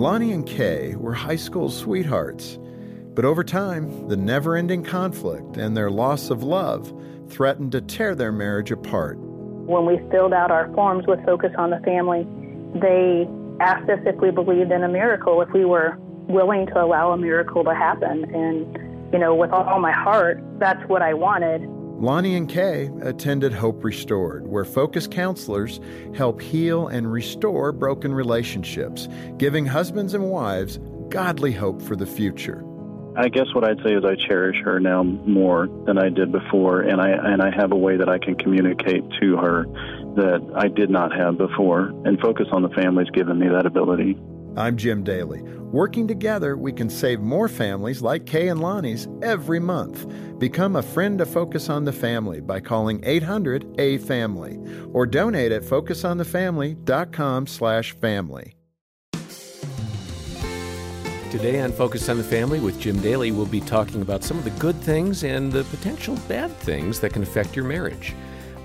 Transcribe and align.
Lonnie 0.00 0.32
and 0.32 0.46
Kay 0.46 0.94
were 0.96 1.12
high 1.12 1.36
school 1.36 1.68
sweethearts. 1.68 2.58
But 3.12 3.26
over 3.26 3.44
time, 3.44 4.08
the 4.08 4.16
never 4.16 4.56
ending 4.56 4.82
conflict 4.82 5.58
and 5.58 5.76
their 5.76 5.90
loss 5.90 6.30
of 6.30 6.42
love 6.42 6.90
threatened 7.28 7.72
to 7.72 7.82
tear 7.82 8.14
their 8.14 8.32
marriage 8.32 8.70
apart. 8.70 9.18
When 9.18 9.84
we 9.84 9.98
filled 10.10 10.32
out 10.32 10.50
our 10.50 10.72
forms 10.72 11.06
with 11.06 11.22
Focus 11.26 11.52
on 11.58 11.68
the 11.68 11.80
Family, 11.80 12.26
they 12.80 13.28
asked 13.60 13.90
us 13.90 13.98
if 14.06 14.16
we 14.22 14.30
believed 14.30 14.72
in 14.72 14.82
a 14.82 14.88
miracle, 14.88 15.42
if 15.42 15.50
we 15.52 15.66
were 15.66 15.98
willing 16.28 16.66
to 16.68 16.82
allow 16.82 17.12
a 17.12 17.18
miracle 17.18 17.62
to 17.62 17.74
happen. 17.74 18.24
And, 18.34 19.12
you 19.12 19.18
know, 19.18 19.34
with 19.34 19.50
all 19.50 19.80
my 19.80 19.92
heart, 19.92 20.42
that's 20.58 20.82
what 20.88 21.02
I 21.02 21.12
wanted. 21.12 21.60
Lonnie 22.00 22.34
and 22.34 22.48
Kay 22.48 22.90
attended 23.02 23.52
Hope 23.52 23.84
Restored, 23.84 24.46
where 24.46 24.64
focus 24.64 25.06
counselors 25.06 25.80
help 26.16 26.40
heal 26.40 26.88
and 26.88 27.12
restore 27.12 27.72
broken 27.72 28.14
relationships, 28.14 29.06
giving 29.36 29.66
husbands 29.66 30.14
and 30.14 30.30
wives 30.30 30.78
godly 31.10 31.52
hope 31.52 31.82
for 31.82 31.96
the 31.96 32.06
future. 32.06 32.64
I 33.18 33.28
guess 33.28 33.54
what 33.54 33.64
I'd 33.64 33.82
say 33.84 33.92
is 33.92 34.02
I 34.02 34.14
cherish 34.14 34.56
her 34.64 34.80
now 34.80 35.02
more 35.02 35.68
than 35.84 35.98
I 35.98 36.08
did 36.08 36.32
before, 36.32 36.80
and 36.80 37.02
I 37.02 37.10
and 37.10 37.42
I 37.42 37.50
have 37.54 37.70
a 37.70 37.76
way 37.76 37.98
that 37.98 38.08
I 38.08 38.16
can 38.16 38.34
communicate 38.34 39.04
to 39.20 39.36
her 39.36 39.64
that 40.14 40.52
I 40.56 40.68
did 40.68 40.88
not 40.88 41.14
have 41.14 41.36
before, 41.36 41.92
and 42.06 42.18
focus 42.18 42.46
on 42.50 42.62
the 42.62 42.70
family's 42.70 43.10
given 43.10 43.38
me 43.38 43.48
that 43.48 43.66
ability. 43.66 44.16
I'm 44.56 44.76
Jim 44.76 45.04
Daly. 45.04 45.42
Working 45.42 46.08
together, 46.08 46.56
we 46.56 46.72
can 46.72 46.90
save 46.90 47.20
more 47.20 47.48
families 47.48 48.02
like 48.02 48.26
Kay 48.26 48.48
and 48.48 48.60
Lonnie's 48.60 49.06
every 49.22 49.60
month. 49.60 50.06
Become 50.38 50.74
a 50.76 50.82
friend 50.82 51.18
to 51.18 51.26
Focus 51.26 51.68
on 51.68 51.84
the 51.84 51.92
Family 51.92 52.40
by 52.40 52.58
calling 52.58 53.00
800-A-FAMILY 53.02 54.58
or 54.92 55.06
donate 55.06 55.52
at 55.52 55.62
focusonthefamily.com 55.62 57.46
slash 57.46 57.92
family. 57.92 58.56
Today 61.30 61.60
on 61.60 61.70
Focus 61.70 62.08
on 62.08 62.18
the 62.18 62.24
Family 62.24 62.58
with 62.58 62.80
Jim 62.80 63.00
Daly, 63.00 63.30
we'll 63.30 63.46
be 63.46 63.60
talking 63.60 64.02
about 64.02 64.24
some 64.24 64.36
of 64.36 64.42
the 64.42 64.50
good 64.50 64.74
things 64.80 65.22
and 65.22 65.52
the 65.52 65.62
potential 65.64 66.16
bad 66.26 66.50
things 66.56 66.98
that 66.98 67.12
can 67.12 67.22
affect 67.22 67.54
your 67.54 67.64
marriage. 67.64 68.16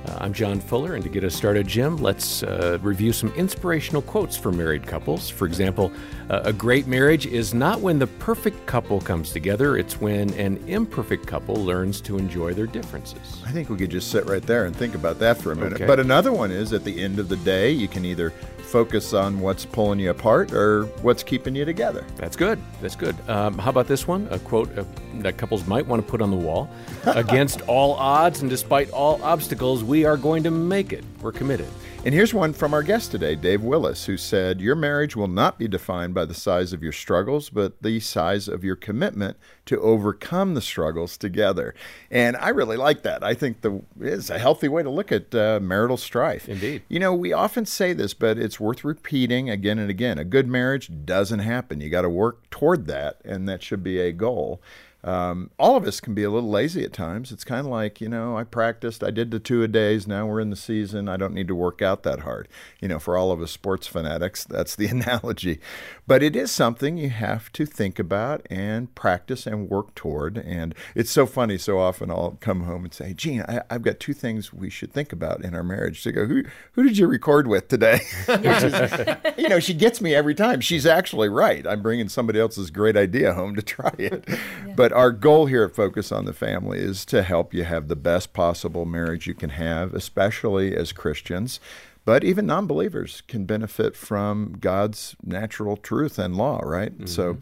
Uh, 0.06 0.18
I'm 0.20 0.34
John 0.34 0.60
Fuller, 0.60 0.94
and 0.96 1.04
to 1.04 1.10
get 1.10 1.24
us 1.24 1.34
started, 1.34 1.68
Jim, 1.68 1.98
let's 1.98 2.44
uh, 2.44 2.78
review 2.82 3.12
some 3.12 3.34
inspirational 3.34 4.02
quotes 4.02 4.38
for 4.38 4.52
married 4.52 4.86
couples. 4.86 5.30
For 5.30 5.46
example, 5.46 5.92
uh, 6.30 6.42
a 6.44 6.54
great 6.54 6.86
marriage 6.86 7.26
is 7.26 7.54
not 7.54 7.80
when 7.80 7.98
the 7.98 8.08
perfect 8.08 8.66
couple 8.68 9.02
comes 9.02 9.32
together, 9.32 9.78
it's 9.78 10.00
when 10.00 10.32
an 10.34 10.58
imperfect 10.68 11.26
couple 11.26 11.56
learns 11.56 12.02
to 12.02 12.18
enjoy 12.18 12.54
their 12.54 12.68
differences. 12.68 13.42
I 13.46 13.52
think 13.52 13.70
we 13.70 13.78
could 13.78 13.90
just 13.90 14.12
sit 14.12 14.26
right 14.28 14.44
there 14.44 14.66
and 14.66 14.76
think 14.76 14.94
about 14.96 15.18
that 15.20 15.42
for 15.42 15.52
a 15.52 15.56
minute. 15.56 15.74
Okay. 15.74 15.88
But 15.88 16.00
another 16.00 16.32
one 16.32 16.52
is 16.52 16.74
at 16.74 16.84
the 16.84 17.02
end 17.02 17.18
of 17.18 17.30
the 17.30 17.38
day, 17.38 17.72
you 17.72 17.88
can 17.88 18.06
either 18.06 18.32
focus 18.66 19.14
on 19.14 19.40
what's 19.40 19.66
pulling 19.66 20.00
you 20.00 20.10
apart 20.10 20.52
or 20.52 20.86
what's 21.02 21.24
keeping 21.24 21.56
you 21.56 21.66
together. 21.66 22.06
That's 22.18 22.36
good. 22.36 22.60
That's 22.82 22.96
good. 22.96 23.16
Um, 23.30 23.58
how 23.58 23.70
about 23.70 23.88
this 23.88 24.08
one? 24.08 24.28
A 24.32 24.40
quote 24.40 24.78
uh, 24.78 24.84
that 25.16 25.38
couples 25.38 25.66
might 25.68 25.86
want 25.86 26.06
to 26.06 26.10
put 26.10 26.22
on 26.22 26.32
the 26.32 26.38
wall 26.38 26.70
Against 27.06 27.62
all 27.68 27.94
odds 27.94 28.42
and 28.42 28.50
despite 28.50 28.90
all 28.92 29.22
obstacles, 29.24 29.84
we 29.84 30.06
are 30.06 30.18
going 30.18 30.44
to 30.44 30.52
make 30.52 30.92
it. 30.92 31.04
We're 31.22 31.32
committed. 31.32 31.68
And 32.06 32.14
here's 32.14 32.36
one 32.36 32.54
from 32.54 32.72
our 32.76 32.84
guest 32.84 33.10
today, 33.10 33.34
Dave 33.34 33.64
Willis, 33.64 34.06
who 34.06 34.16
said, 34.16 34.62
Your 34.62 34.76
marriage 34.76 35.16
will 35.16 35.28
not 35.28 35.58
be 35.58 35.68
defined 35.68 36.14
by 36.14 36.26
the 36.26 36.36
size 36.36 36.72
of 36.72 36.84
your 36.84 36.92
struggles, 36.92 37.50
but 37.50 37.82
the 37.82 38.00
size 38.00 38.48
of 38.48 38.64
your 38.64 38.76
commitment 38.76 39.38
to 39.66 39.82
overcome 39.82 40.54
the 40.54 40.62
struggles 40.62 41.18
together. 41.18 41.74
And 42.12 42.38
I 42.38 42.50
really 42.50 42.78
like 42.78 43.02
that. 43.02 43.24
I 43.24 43.34
think 43.34 43.62
the 43.62 43.82
it's 44.00 44.30
a 44.30 44.38
healthy 44.38 44.68
way 44.68 44.84
to 44.84 44.90
look 44.92 45.12
at 45.12 45.34
uh, 45.34 45.60
marital 45.60 45.98
strife. 45.98 46.48
Indeed. 46.48 46.84
You 46.90 47.00
know, 47.00 47.12
we 47.12 47.34
often 47.34 47.66
say 47.66 47.92
this, 47.92 48.14
but 48.14 48.38
it's 48.38 48.60
worth 48.60 48.84
repeating 48.84 49.50
again 49.50 49.80
and 49.80 49.90
again. 49.90 50.20
A 50.20 50.24
good 50.24 50.48
marriage 50.48 50.92
doesn't 51.06 51.40
happen. 51.40 51.82
You 51.82 51.90
got 51.90 52.04
to 52.04 52.10
work 52.10 52.48
toward 52.52 52.86
that, 52.86 53.20
and 53.26 53.50
that 53.50 53.64
should 53.64 53.84
be 53.84 54.00
a 54.00 54.12
goal. 54.12 54.62
Um, 55.06 55.52
all 55.60 55.78
of 55.78 55.86
us 55.86 56.00
can 56.00 56.16
be 56.16 56.24
a 56.24 56.32
little 56.32 56.50
lazy 56.50 56.84
at 56.84 56.92
times. 56.92 57.32
It's 57.32 57.44
kind 57.44 57.60
of 57.60 57.68
like, 57.68 58.02
you 58.02 58.10
know, 58.10 58.36
I 58.36 58.44
practiced, 58.44 59.04
I 59.04 59.12
did 59.12 59.30
the 59.30 59.40
two 59.40 59.62
a 59.62 59.68
days. 59.68 60.08
Now 60.08 60.26
we're 60.26 60.40
in 60.40 60.50
the 60.50 60.56
season. 60.56 61.08
I 61.08 61.16
don't 61.16 61.36
need 61.36 61.48
to 61.48 61.54
work 61.56 61.84
out 61.84 62.02
that 62.04 62.22
hard. 62.22 62.48
You 62.82 62.88
know, 62.88 62.98
for 62.98 63.16
all 63.16 63.32
of 63.32 63.40
us 63.40 63.52
sports 63.52 63.86
fanatics, 63.86 64.44
that's 64.44 64.76
the 64.76 64.88
analogy. 64.96 65.60
But 66.08 66.24
it 66.24 66.36
is 66.36 66.52
something 66.52 66.98
you 66.98 67.12
have 67.12 67.52
to 67.54 67.68
think 67.68 68.00
about 68.00 68.48
and 68.50 68.94
practice 68.96 69.46
and 69.46 69.70
work 69.70 69.94
toward. 69.94 70.40
And 70.40 70.74
it's 70.96 71.12
so 71.12 71.28
funny. 71.28 71.60
So 71.60 71.78
often 71.78 72.10
I'll 72.10 72.38
come 72.42 72.62
home 72.62 72.84
and 72.84 72.94
say, 72.94 73.14
Jean, 73.14 73.44
I, 73.48 73.62
I've 73.70 73.84
got 73.84 74.00
two 74.00 74.14
things 74.14 74.52
we 74.52 74.72
should 74.72 74.92
think 74.92 75.14
about 75.14 75.44
in 75.44 75.54
our 75.54 75.64
marriage. 75.64 76.02
She 76.02 76.12
go, 76.12 76.26
who, 76.26 76.44
who 76.72 76.84
did 76.84 76.98
you 76.98 77.06
record 77.06 77.46
with 77.46 77.68
today? 77.68 78.00
Is, 78.28 79.36
you 79.38 79.50
know, 79.50 79.60
she 79.60 79.76
gets 79.76 80.02
me 80.02 80.16
every 80.16 80.34
time. 80.34 80.62
She's 80.62 80.88
actually 80.88 81.30
right. 81.30 81.66
I'm 81.68 81.84
bringing 81.84 82.10
somebody 82.10 82.40
else's 82.40 82.72
great 82.72 82.98
idea 82.98 83.34
home 83.34 83.56
to 83.56 83.62
try 83.62 83.94
it. 84.00 84.28
But 84.76 84.95
our 84.96 85.12
goal 85.12 85.46
here 85.46 85.66
at 85.66 85.76
Focus 85.76 86.12
on 86.12 86.26
the 86.26 86.34
Family 86.34 86.80
is 86.80 87.06
to 87.06 87.22
help 87.22 87.54
you 87.54 87.66
have 87.66 87.88
the 87.88 87.96
best 87.96 88.34
possible 88.34 88.86
marriage 88.86 89.28
you 89.28 89.34
can 89.34 89.52
have, 89.52 89.94
especially 89.94 90.76
as 90.76 90.92
Christians. 90.92 91.60
But 92.06 92.24
even 92.24 92.46
non 92.46 92.66
believers 92.66 93.22
can 93.28 93.46
benefit 93.46 93.96
from 93.96 94.58
God's 94.60 95.16
natural 95.24 95.76
truth 95.76 96.18
and 96.18 96.36
law, 96.36 96.62
right? 96.64 96.94
So 97.10 97.38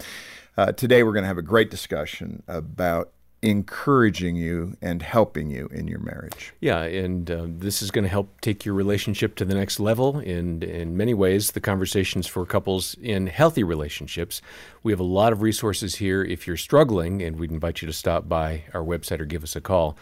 uh, 0.57 0.71
today 0.71 1.03
we're 1.03 1.13
going 1.13 1.23
to 1.23 1.27
have 1.27 1.37
a 1.37 1.43
great 1.43 1.69
discussion 1.69 2.43
about 2.47 3.11
encouraging 3.43 4.37
you 4.37 4.77
and 4.81 5.01
helping 5.01 5.51
you 5.51 5.67
in 5.67 5.85
your 5.85 5.99
marriage. 5.99 6.53
Yeah, 6.61 6.81
and 6.83 7.29
uh, 7.29 7.45
this 7.47 7.81
is 7.81 7.91
going 7.91 8.03
to 8.03 8.09
help 8.09 8.39
take 8.39 8.63
your 8.63 8.73
relationship 8.73 9.35
to 9.35 9.45
the 9.45 9.53
next 9.53 9.81
level. 9.81 10.17
And 10.17 10.63
in 10.63 10.95
many 10.95 11.13
ways, 11.13 11.51
the 11.51 11.59
conversations 11.59 12.25
for 12.25 12.45
couples 12.45 12.95
in 13.01 13.27
healthy 13.27 13.63
relationships. 13.63 14.41
We 14.81 14.93
have 14.93 15.01
a 15.01 15.03
lot 15.03 15.33
of 15.33 15.41
resources 15.41 15.95
here 15.95 16.23
if 16.23 16.47
you're 16.47 16.57
struggling, 16.57 17.21
and 17.21 17.37
we'd 17.37 17.51
invite 17.51 17.81
you 17.81 17.85
to 17.85 17.93
stop 17.93 18.29
by 18.29 18.63
our 18.73 18.81
website 18.81 19.19
or 19.19 19.25
give 19.25 19.43
us 19.43 19.57
a 19.57 19.61
call. 19.61 19.97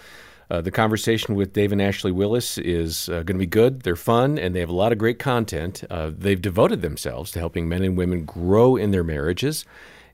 Uh, 0.52 0.62
the 0.62 0.69
conversation 0.69 1.34
with 1.34 1.53
Dave 1.53 1.72
and 1.72 1.81
Ashley 1.81 2.12
Willis 2.12 2.59
is 2.59 3.09
uh, 3.09 3.23
going 3.23 3.28
to 3.28 3.34
be 3.35 3.47
good. 3.47 3.81
They're 3.81 3.96
fun, 3.96 4.38
and 4.38 4.53
they 4.53 4.59
have 4.59 4.69
a 4.69 4.75
lot 4.75 4.91
of 4.91 5.00
great 5.00 5.18
content. 5.18 5.84
Uh, 5.90 6.12
they've 6.16 6.41
devoted 6.41 6.81
themselves 6.81 7.31
to 7.31 7.40
helping 7.40 7.68
men 7.68 7.81
and 7.81 7.97
women 7.97 8.25
grow 8.25 8.75
in 8.75 8.91
their 8.91 9.03
marriages. 9.03 9.66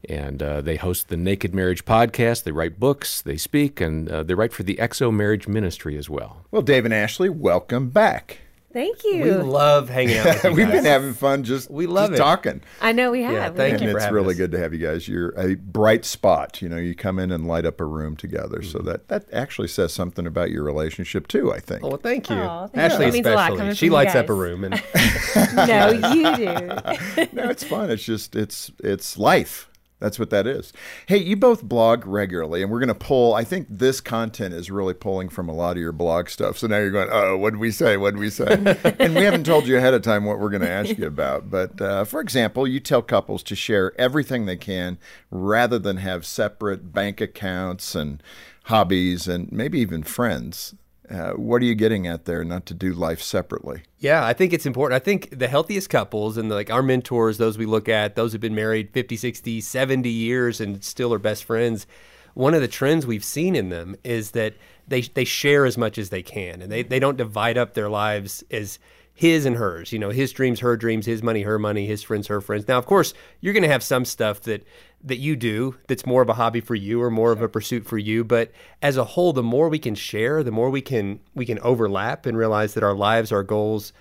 And 0.07 0.41
uh, 0.43 0.61
they 0.61 0.75
host 0.75 1.09
the 1.09 1.17
Naked 1.17 1.53
Marriage 1.55 1.85
podcast. 1.85 2.43
They 2.43 2.51
write 2.51 2.79
books, 2.79 3.21
they 3.21 3.37
speak, 3.37 3.81
and 3.81 4.09
uh, 4.09 4.23
they 4.23 4.33
write 4.35 4.53
for 4.53 4.63
the 4.63 4.75
XO 4.75 5.13
Marriage 5.13 5.47
Ministry 5.47 5.97
as 5.97 6.09
well. 6.09 6.45
Well, 6.51 6.61
Dave 6.61 6.85
and 6.85 6.93
Ashley, 6.93 7.29
welcome 7.29 7.89
back. 7.89 8.39
Thank 8.73 9.03
you. 9.05 9.23
We 9.23 9.31
love 9.31 9.89
hanging 9.89 10.17
out 10.19 10.25
with 10.25 10.43
you 10.43 10.51
We've 10.51 10.65
guys. 10.67 10.75
been 10.75 10.85
having 10.85 11.13
fun 11.13 11.43
just, 11.43 11.71
We 11.71 11.87
love 11.87 12.09
just 12.09 12.19
it. 12.19 12.23
talking. 12.23 12.61
I 12.79 12.91
know 12.91 13.09
we 13.09 13.23
have. 13.23 13.33
Yeah, 13.33 13.49
thank 13.49 13.71
have. 13.73 13.81
you 13.81 13.87
and 13.87 13.95
it's 13.95 14.03
having 14.05 14.13
really 14.15 14.33
us. 14.33 14.37
good 14.37 14.51
to 14.51 14.59
have 14.59 14.71
you 14.73 14.79
guys. 14.85 15.07
You're 15.07 15.29
a 15.39 15.55
bright 15.55 16.05
spot. 16.05 16.61
You 16.61 16.69
know, 16.69 16.77
you 16.77 16.93
come 16.93 17.17
in 17.17 17.31
and 17.31 17.47
light 17.47 17.65
up 17.65 17.81
a 17.81 17.85
room 17.85 18.15
together. 18.15 18.61
So 18.61 18.77
Mm-hmm. 18.79 18.87
that 18.89 19.07
that 19.07 19.25
actually 19.33 19.69
says 19.69 19.93
something 19.93 20.27
about 20.27 20.51
your 20.51 20.63
relationship 20.63 21.27
too. 21.27 21.51
I 21.51 21.59
think. 21.59 21.83
Oh, 21.83 21.87
well, 21.87 21.97
thank 21.97 22.29
you. 22.29 22.35
Aw, 22.35 22.67
thank 22.67 22.77
Ashley 22.91 23.05
you. 23.05 23.11
That 23.11 23.13
means 23.15 23.27
a 23.27 23.33
lot 23.35 23.51
especially. 23.53 23.75
She 23.75 23.79
from 23.79 23.85
you 23.87 23.91
lights 23.93 24.15
up 24.15 24.29
a 24.29 24.33
room 24.33 24.63
and 24.63 24.73
no, 25.55 25.89
you 26.13 26.35
do. 26.35 27.27
no, 27.33 27.49
it's 27.49 27.63
fun. 27.63 27.89
It's 27.89 28.03
just 28.03 28.35
it's 28.35 28.69
it's 28.83 29.17
life. 29.17 29.69
That's 29.99 30.19
what 30.19 30.29
that 30.29 30.45
is. 30.45 30.73
Hey, 31.07 31.17
you 31.17 31.35
both 31.35 31.63
blog 31.63 32.05
regularly, 32.05 32.61
and 32.61 32.71
we're 32.71 32.79
going 32.79 32.87
to 32.89 32.93
pull. 32.93 33.33
I 33.33 33.43
think 33.43 33.67
this 33.67 33.99
content 33.99 34.53
is 34.53 34.69
really 34.69 34.93
pulling 34.93 35.27
from 35.27 35.49
a 35.49 35.53
lot 35.53 35.71
of 35.71 35.81
your 35.81 35.91
blog 35.91 36.29
stuff. 36.29 36.59
So 36.59 36.67
now 36.67 36.77
you're 36.77 36.91
going, 36.91 37.09
oh, 37.11 37.35
what 37.35 37.51
did 37.51 37.59
we 37.59 37.71
say? 37.71 37.97
What 37.97 38.11
did 38.11 38.19
we 38.19 38.29
say? 38.29 38.45
and 38.99 39.15
we 39.15 39.23
haven't 39.23 39.45
told 39.45 39.65
you 39.65 39.75
ahead 39.75 39.95
of 39.95 40.03
time 40.03 40.25
what 40.25 40.39
we're 40.39 40.51
going 40.51 40.61
to 40.61 40.69
ask 40.69 40.95
you 40.97 41.07
about. 41.07 41.49
But 41.49 41.81
uh, 41.81 42.03
for 42.05 42.21
example, 42.21 42.67
you 42.67 42.79
tell 42.79 43.01
couples 43.01 43.41
to 43.43 43.55
share 43.55 43.99
everything 43.99 44.45
they 44.45 44.57
can 44.57 44.99
rather 45.31 45.79
than 45.79 45.97
have 45.97 46.27
separate 46.27 46.93
bank 46.93 47.19
accounts 47.19 47.95
and 47.95 48.21
hobbies 48.65 49.27
and 49.27 49.51
maybe 49.51 49.79
even 49.79 50.03
friends. 50.03 50.75
Uh, 51.09 51.31
what 51.31 51.61
are 51.61 51.65
you 51.65 51.75
getting 51.75 52.05
at 52.05 52.25
there? 52.25 52.43
Not 52.43 52.65
to 52.65 52.73
do 52.73 52.93
life 52.93 53.21
separately. 53.21 53.83
Yeah, 53.97 54.25
I 54.25 54.33
think 54.33 54.51
it's 54.51 54.65
important. 54.65 55.01
I 55.01 55.03
think 55.03 55.37
the 55.37 55.47
healthiest 55.47 55.89
couples 55.89 56.37
and 56.37 56.49
like 56.49 56.69
our 56.69 56.83
mentors, 56.83 57.37
those 57.37 57.57
we 57.57 57.65
look 57.65 57.87
at, 57.87 58.15
those 58.15 58.31
who've 58.31 58.41
been 58.41 58.55
married 58.55 58.91
50, 58.91 59.15
60, 59.15 59.61
70 59.61 60.09
years 60.09 60.59
and 60.59 60.83
still 60.83 61.13
are 61.13 61.19
best 61.19 61.45
friends, 61.45 61.87
one 62.33 62.53
of 62.53 62.61
the 62.61 62.67
trends 62.67 63.07
we've 63.07 63.23
seen 63.23 63.55
in 63.55 63.69
them 63.69 63.95
is 64.03 64.31
that 64.31 64.53
they 64.87 65.01
they 65.01 65.23
share 65.23 65.65
as 65.65 65.77
much 65.77 65.97
as 65.97 66.09
they 66.09 66.21
can 66.21 66.61
and 66.61 66.71
they, 66.71 66.83
they 66.83 66.99
don't 66.99 67.17
divide 67.17 67.57
up 67.57 67.73
their 67.73 67.89
lives 67.89 68.43
as 68.51 68.77
his 69.17 69.47
and 69.47 69.55
hers, 69.55 69.91
you 69.91 69.97
know, 69.97 70.11
his 70.11 70.31
dreams, 70.31 70.59
her 70.59 70.77
dreams, 70.77 71.07
his 71.07 71.23
money, 71.23 71.41
her 71.41 71.57
money, 71.57 71.87
his 71.87 72.03
friends, 72.03 72.27
her 72.27 72.39
friends. 72.39 72.67
Now, 72.67 72.77
of 72.77 72.85
course, 72.85 73.15
you're 73.41 73.51
going 73.51 73.63
to 73.63 73.69
have 73.69 73.81
some 73.81 74.05
stuff 74.05 74.41
that 74.41 74.63
that 75.03 75.17
you 75.17 75.35
do 75.35 75.75
that's 75.87 76.05
more 76.05 76.21
of 76.21 76.29
a 76.29 76.35
hobby 76.35 76.61
for 76.61 76.75
you 76.75 77.01
or 77.01 77.09
more 77.09 77.31
of 77.31 77.41
a 77.41 77.49
pursuit 77.49 77.83
for 77.83 77.97
you, 77.97 78.23
but 78.23 78.51
as 78.79 78.95
a 78.95 79.03
whole, 79.03 79.33
the 79.33 79.41
more 79.41 79.69
we 79.69 79.79
can 79.79 79.95
share, 79.95 80.43
the 80.43 80.51
more 80.51 80.69
we 80.69 80.81
can 80.81 81.19
we 81.33 81.47
can 81.47 81.57
overlap 81.59 82.27
and 82.27 82.37
realize 82.37 82.75
that 82.75 82.83
our 82.83 82.93
lives, 82.93 83.31
our 83.31 83.41
goals 83.41 83.91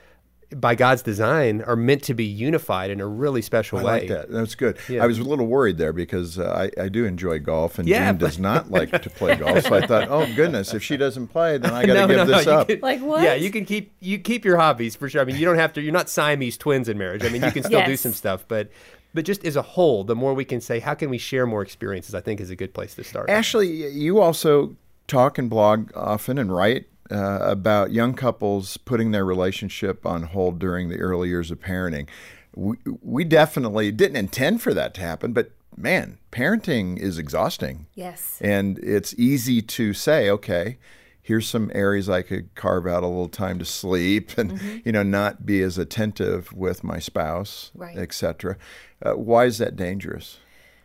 by 0.54 0.76
God's 0.76 1.02
design 1.02 1.60
are 1.62 1.75
meant 1.75 2.02
to 2.04 2.14
be 2.14 2.25
unified 2.25 2.90
in 2.90 3.00
a 3.00 3.06
really 3.06 3.43
special 3.43 3.78
I 3.78 3.82
way. 3.82 4.00
like 4.00 4.08
that. 4.08 4.31
That's 4.31 4.54
good. 4.54 4.78
Yeah. 4.88 5.02
I 5.02 5.06
was 5.06 5.19
a 5.19 5.25
little 5.25 5.46
worried 5.46 5.76
there 5.76 5.93
because 5.93 6.38
uh, 6.38 6.69
I, 6.78 6.82
I 6.82 6.88
do 6.88 7.04
enjoy 7.04 7.40
golf, 7.40 7.78
and 7.81 7.88
Yeah, 7.88 8.10
Jean 8.12 8.19
does 8.19 8.38
not 8.38 8.70
like 8.70 8.90
to 9.02 9.10
play 9.10 9.34
golf. 9.37 9.64
So 9.64 9.75
I 9.75 9.84
thought, 9.87 10.08
oh 10.08 10.25
goodness, 10.37 10.72
if 10.72 10.82
she 10.84 10.96
doesn't 10.96 11.28
play, 11.28 11.58
then 11.58 11.72
I 11.72 11.81
got 11.87 11.94
to 11.94 12.00
No, 12.00 12.06
give 12.06 12.16
no, 12.16 12.25
this 12.26 12.46
you 12.46 12.52
up. 12.52 12.69
can- 12.69 12.81
Like 12.81 13.00
what? 13.00 13.22
Yeah, 13.22 13.34
you 13.34 13.50
can 13.50 13.64
keep 13.64 13.93
you 14.00 14.19
keep 14.20 14.44
your 14.44 14.56
hobbies 14.56 14.94
for 14.94 15.08
sure. 15.08 15.20
I 15.20 15.25
mean, 15.25 15.37
you 15.37 15.44
don't 15.44 15.58
have 15.58 15.72
to. 15.72 15.81
You're 15.82 15.93
not 15.93 16.08
Siamese 16.08 16.56
twins 16.56 16.88
in 16.88 16.96
marriage. 16.96 17.25
I 17.25 17.28
mean, 17.28 17.43
you 17.43 17.50
can 17.50 17.64
still 17.64 17.84
do 17.84 17.96
some 17.96 18.12
stuff, 18.12 18.44
but 18.46 18.70
but 19.14 19.25
just 19.25 19.44
as 19.44 19.56
a 19.56 19.62
whole, 19.62 20.04
the 20.04 20.14
more 20.14 20.32
we 20.34 20.44
can 20.44 20.60
say, 20.60 20.78
how 20.78 20.94
can 20.94 21.10
we 21.10 21.19
share 21.19 21.46
more 21.46 21.62
experiences? 21.62 22.14
I 22.14 22.20
think 22.20 22.38
is 22.40 22.50
a 22.50 22.56
good 22.56 22.72
place 22.75 22.94
to 22.96 23.02
start. 23.04 23.31
Ashley, 23.31 23.88
you 23.90 24.20
also 24.20 24.76
talk 25.08 25.38
and 25.38 25.48
blog 25.50 25.90
often 25.96 26.38
and 26.38 26.54
write 26.54 26.87
uh, 27.11 27.38
about 27.43 27.93
young 27.93 28.14
couples 28.14 28.76
putting 28.76 29.11
their 29.11 29.25
relationship 29.25 30.05
on 30.06 30.25
hold 30.25 30.58
during 30.58 30.88
the 30.88 30.99
early 30.99 31.29
years 31.29 31.50
of 31.50 31.61
parenting. 31.61 32.08
We, 32.55 32.76
we 33.03 33.25
definitely 33.25 33.91
didn't 33.93 34.17
intend 34.17 34.62
for 34.62 34.73
that 34.75 34.94
to 34.94 35.00
happen, 35.00 35.32
but 35.32 35.50
man, 35.76 36.19
parenting 36.32 36.99
is 36.99 37.19
exhausting. 37.19 37.87
Yes. 37.94 38.38
And 38.41 38.79
it's 38.79 39.14
easy 39.19 39.61
to 39.62 39.93
say, 39.93 40.31
okay, 40.31 40.79
here's 41.20 41.47
some 41.49 41.70
areas 41.75 42.08
I 42.08 42.23
could 42.23 42.55
carve 42.55 42.87
out 42.87 43.03
a 43.03 43.06
little 43.08 43.29
time 43.29 43.58
to 43.58 43.64
sleep 43.64 44.38
and, 44.38 44.53
Mm-hmm. 44.53 44.79
you 44.85 44.93
know, 44.93 45.03
not 45.03 45.44
be 45.44 45.61
as 45.61 45.76
attentive 45.76 46.53
with 46.53 46.82
my 46.85 46.99
spouse, 46.99 47.73
Right. 47.75 47.99
et 47.99 48.12
cetera. 48.14 48.56
Uh, 49.05 49.12
why 49.12 49.44
is 49.44 49.58
that 49.58 49.76
dangerous? 49.76 50.38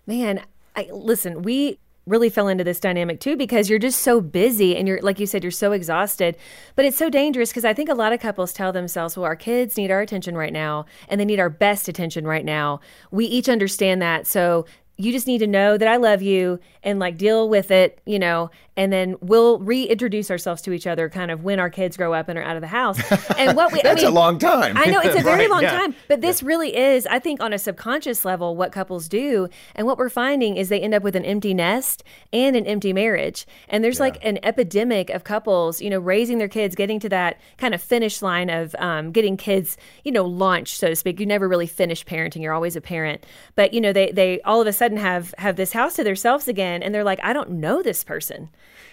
Man, 0.05 0.41
I, 0.75 0.89
listen, 0.91 1.41
we 1.43 1.77
really 2.05 2.29
fell 2.29 2.47
into 2.47 2.63
this 2.63 2.79
dynamic 2.79 3.19
too 3.19 3.37
because 3.37 3.69
you're 3.69 3.79
just 3.79 4.01
so 4.01 4.19
busy 4.19 4.75
and 4.75 4.87
you're 4.87 4.99
like 5.01 5.19
you 5.19 5.25
said 5.27 5.43
you're 5.43 5.51
so 5.51 5.71
exhausted. 5.71 6.35
But 6.75 6.85
it's 6.85 6.97
so 6.97 7.09
dangerous 7.09 7.49
because 7.49 7.65
i 7.65 7.73
think 7.73 7.89
a 7.89 7.93
lot 7.93 8.13
of 8.13 8.19
couples 8.19 8.53
tell 8.53 8.71
themselves 8.71 9.15
well 9.15 9.25
our 9.25 9.35
kids 9.35 9.77
need 9.77 9.91
our 9.91 10.01
attention 10.01 10.35
right 10.35 10.53
now 10.53 10.85
and 11.07 11.21
they 11.21 11.25
need 11.25 11.39
our 11.39 11.49
best 11.49 11.87
attention 11.87 12.25
right 12.25 12.45
now. 12.45 12.79
We 13.11 13.25
each 13.25 13.49
understand 13.49 14.01
that. 14.01 14.25
So 14.25 14.65
you 15.01 15.11
just 15.11 15.27
need 15.27 15.39
to 15.39 15.47
know 15.47 15.77
that 15.77 15.87
i 15.87 15.97
love 15.97 16.21
you 16.21 16.59
and 16.83 16.99
like 16.99 17.17
deal 17.17 17.49
with 17.49 17.71
it 17.71 17.99
you 18.05 18.19
know 18.19 18.49
and 18.77 18.91
then 18.91 19.15
we'll 19.21 19.59
reintroduce 19.59 20.31
ourselves 20.31 20.61
to 20.61 20.71
each 20.71 20.87
other 20.87 21.09
kind 21.09 21.29
of 21.29 21.43
when 21.43 21.59
our 21.59 21.69
kids 21.69 21.97
grow 21.97 22.13
up 22.13 22.29
and 22.29 22.39
are 22.39 22.43
out 22.43 22.55
of 22.55 22.61
the 22.61 22.67
house 22.67 22.97
and 23.37 23.55
what 23.57 23.71
we 23.73 23.81
That's 23.83 24.01
I 24.01 24.05
a 24.05 24.09
mean, 24.09 24.15
long 24.15 24.39
time. 24.39 24.77
I 24.77 24.85
know 24.85 25.01
it's 25.01 25.15
a 25.19 25.21
very 25.23 25.41
Right, 25.41 25.49
long 25.49 25.61
yeah. 25.63 25.71
time, 25.77 25.95
but 26.07 26.21
this 26.21 26.41
really 26.43 26.75
is, 26.75 27.05
I 27.07 27.19
think, 27.19 27.41
on 27.41 27.51
a 27.51 27.57
subconscious 27.59 28.23
level, 28.23 28.55
what 28.55 28.71
couples 28.71 29.09
do. 29.09 29.49
And 29.75 29.87
what 29.87 29.97
we're 29.97 30.09
finding 30.09 30.55
is 30.55 30.69
they 30.69 30.79
end 30.79 30.93
up 30.93 31.03
with 31.03 31.15
an 31.15 31.25
empty 31.25 31.53
nest 31.53 32.03
and 32.31 32.55
an 32.55 32.65
empty 32.67 32.93
marriage. 32.93 33.45
And 33.69 33.83
there's 33.83 33.99
like 33.99 34.23
an 34.23 34.39
epidemic 34.43 35.09
of 35.09 35.23
couples, 35.23 35.81
you 35.81 35.89
know, 35.89 35.99
raising 35.99 36.37
their 36.37 36.47
kids, 36.47 36.75
getting 36.75 36.99
to 37.01 37.09
that 37.09 37.39
kind 37.57 37.73
of 37.73 37.81
finish 37.81 38.21
line 38.21 38.49
of 38.49 38.75
um, 38.79 39.11
getting 39.11 39.35
kids, 39.35 39.77
you 40.03 40.11
know, 40.11 40.25
launched, 40.25 40.77
so 40.77 40.87
to 40.89 40.95
speak. 40.95 41.19
You 41.19 41.25
never 41.25 41.47
really 41.47 41.67
finish 41.67 42.05
parenting; 42.05 42.41
you're 42.41 42.53
always 42.53 42.75
a 42.75 42.81
parent. 42.81 43.25
But 43.55 43.73
you 43.73 43.81
know, 43.81 43.91
they 43.93 44.11
they 44.11 44.41
all 44.41 44.61
of 44.61 44.67
a 44.67 44.73
sudden 44.73 44.90
have 44.97 45.33
have 45.37 45.55
this 45.55 45.73
house 45.73 45.95
to 45.95 46.03
themselves 46.03 46.47
again, 46.47 46.81
and 46.83 46.93
they're 46.93 47.03
like, 47.03 47.19
I 47.23 47.33
don't 47.33 47.51
know 47.51 47.81
this 47.81 48.03
person. 48.03 48.49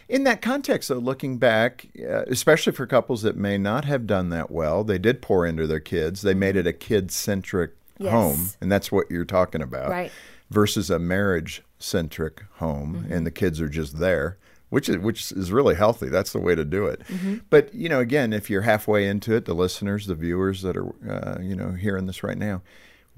In 0.08 0.24
that 0.24 0.40
context, 0.40 0.88
though, 0.88 0.96
looking 0.98 1.36
back, 1.38 1.86
uh, 2.00 2.22
especially 2.28 2.72
for 2.72 2.86
couples 2.86 3.22
that 3.22 3.36
may 3.36 3.58
not 3.58 3.84
have 3.84 4.06
done 4.06 4.30
that 4.30 4.50
well, 4.50 4.82
they 4.84 4.98
did 4.98 5.20
pour 5.20 5.44
into 5.46 5.66
their 5.66 5.80
kids. 5.80 6.22
They 6.22 6.34
made 6.34 6.56
it 6.56 6.66
a 6.66 6.72
kid 6.72 7.10
centric 7.10 7.72
Yes. 7.98 8.12
home, 8.12 8.50
and 8.60 8.70
that's 8.70 8.92
what 8.92 9.10
you're 9.10 9.24
talking 9.24 9.60
about, 9.60 9.90
Right. 9.90 10.12
versus 10.50 10.88
a 10.88 10.98
marriage 11.00 11.62
centric 11.80 12.44
home, 12.54 13.02
Mm-hmm. 13.02 13.12
and 13.12 13.26
the 13.26 13.30
kids 13.32 13.60
are 13.60 13.68
just 13.68 13.98
there. 13.98 14.38
Which 14.70 14.88
is 14.90 14.98
which 14.98 15.32
is 15.32 15.50
really 15.50 15.74
healthy. 15.76 16.10
That's 16.10 16.32
the 16.32 16.38
way 16.40 16.54
to 16.54 16.62
do 16.64 16.84
it. 16.86 17.00
Mm-hmm. 17.08 17.36
But 17.48 17.74
you 17.74 17.88
know, 17.88 18.00
again, 18.00 18.34
if 18.34 18.50
you're 18.50 18.60
halfway 18.62 19.08
into 19.08 19.34
it, 19.34 19.46
the 19.46 19.54
listeners, 19.54 20.06
the 20.06 20.14
viewers 20.14 20.60
that 20.60 20.76
are 20.76 20.88
uh, 21.10 21.38
you 21.40 21.56
know 21.56 21.70
hearing 21.72 22.04
this 22.06 22.22
right 22.22 22.36
now, 22.36 22.60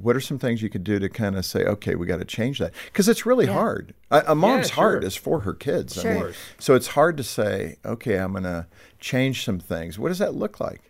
what 0.03 0.17
are 0.17 0.21
some 0.21 0.39
things 0.39 0.63
you 0.63 0.69
could 0.71 0.85
do 0.85 0.99
to 0.99 1.09
kind 1.09 1.37
of 1.37 1.45
say, 1.45 1.65
okay, 1.65 1.95
we 1.95 2.07
got 2.07 2.19
to 2.19 2.25
change 2.25 2.59
that 2.59 2.73
because 2.87 3.09
it's 3.09 3.25
really 3.27 3.47
hard. 3.47 3.95
A, 4.11 4.23
a 4.29 4.35
mom's 4.35 4.69
sure. 4.69 4.75
heart 4.77 5.05
is 5.05 5.17
for 5.17 5.41
her 5.41 5.55
kids. 5.55 5.99
I 5.99 6.03
Sure. 6.03 6.15
mean, 6.27 6.35
so 6.59 6.75
it's 6.75 6.89
hard 6.89 7.17
to 7.17 7.25
say, 7.25 7.77
okay, 7.85 8.17
I'm 8.19 8.33
going 8.33 8.45
to 8.45 8.67
change 8.99 9.45
some 9.45 9.59
things. 9.59 9.99
What 9.99 10.09
does 10.09 10.19
that 10.19 10.35
look 10.35 10.61
like? 10.61 10.90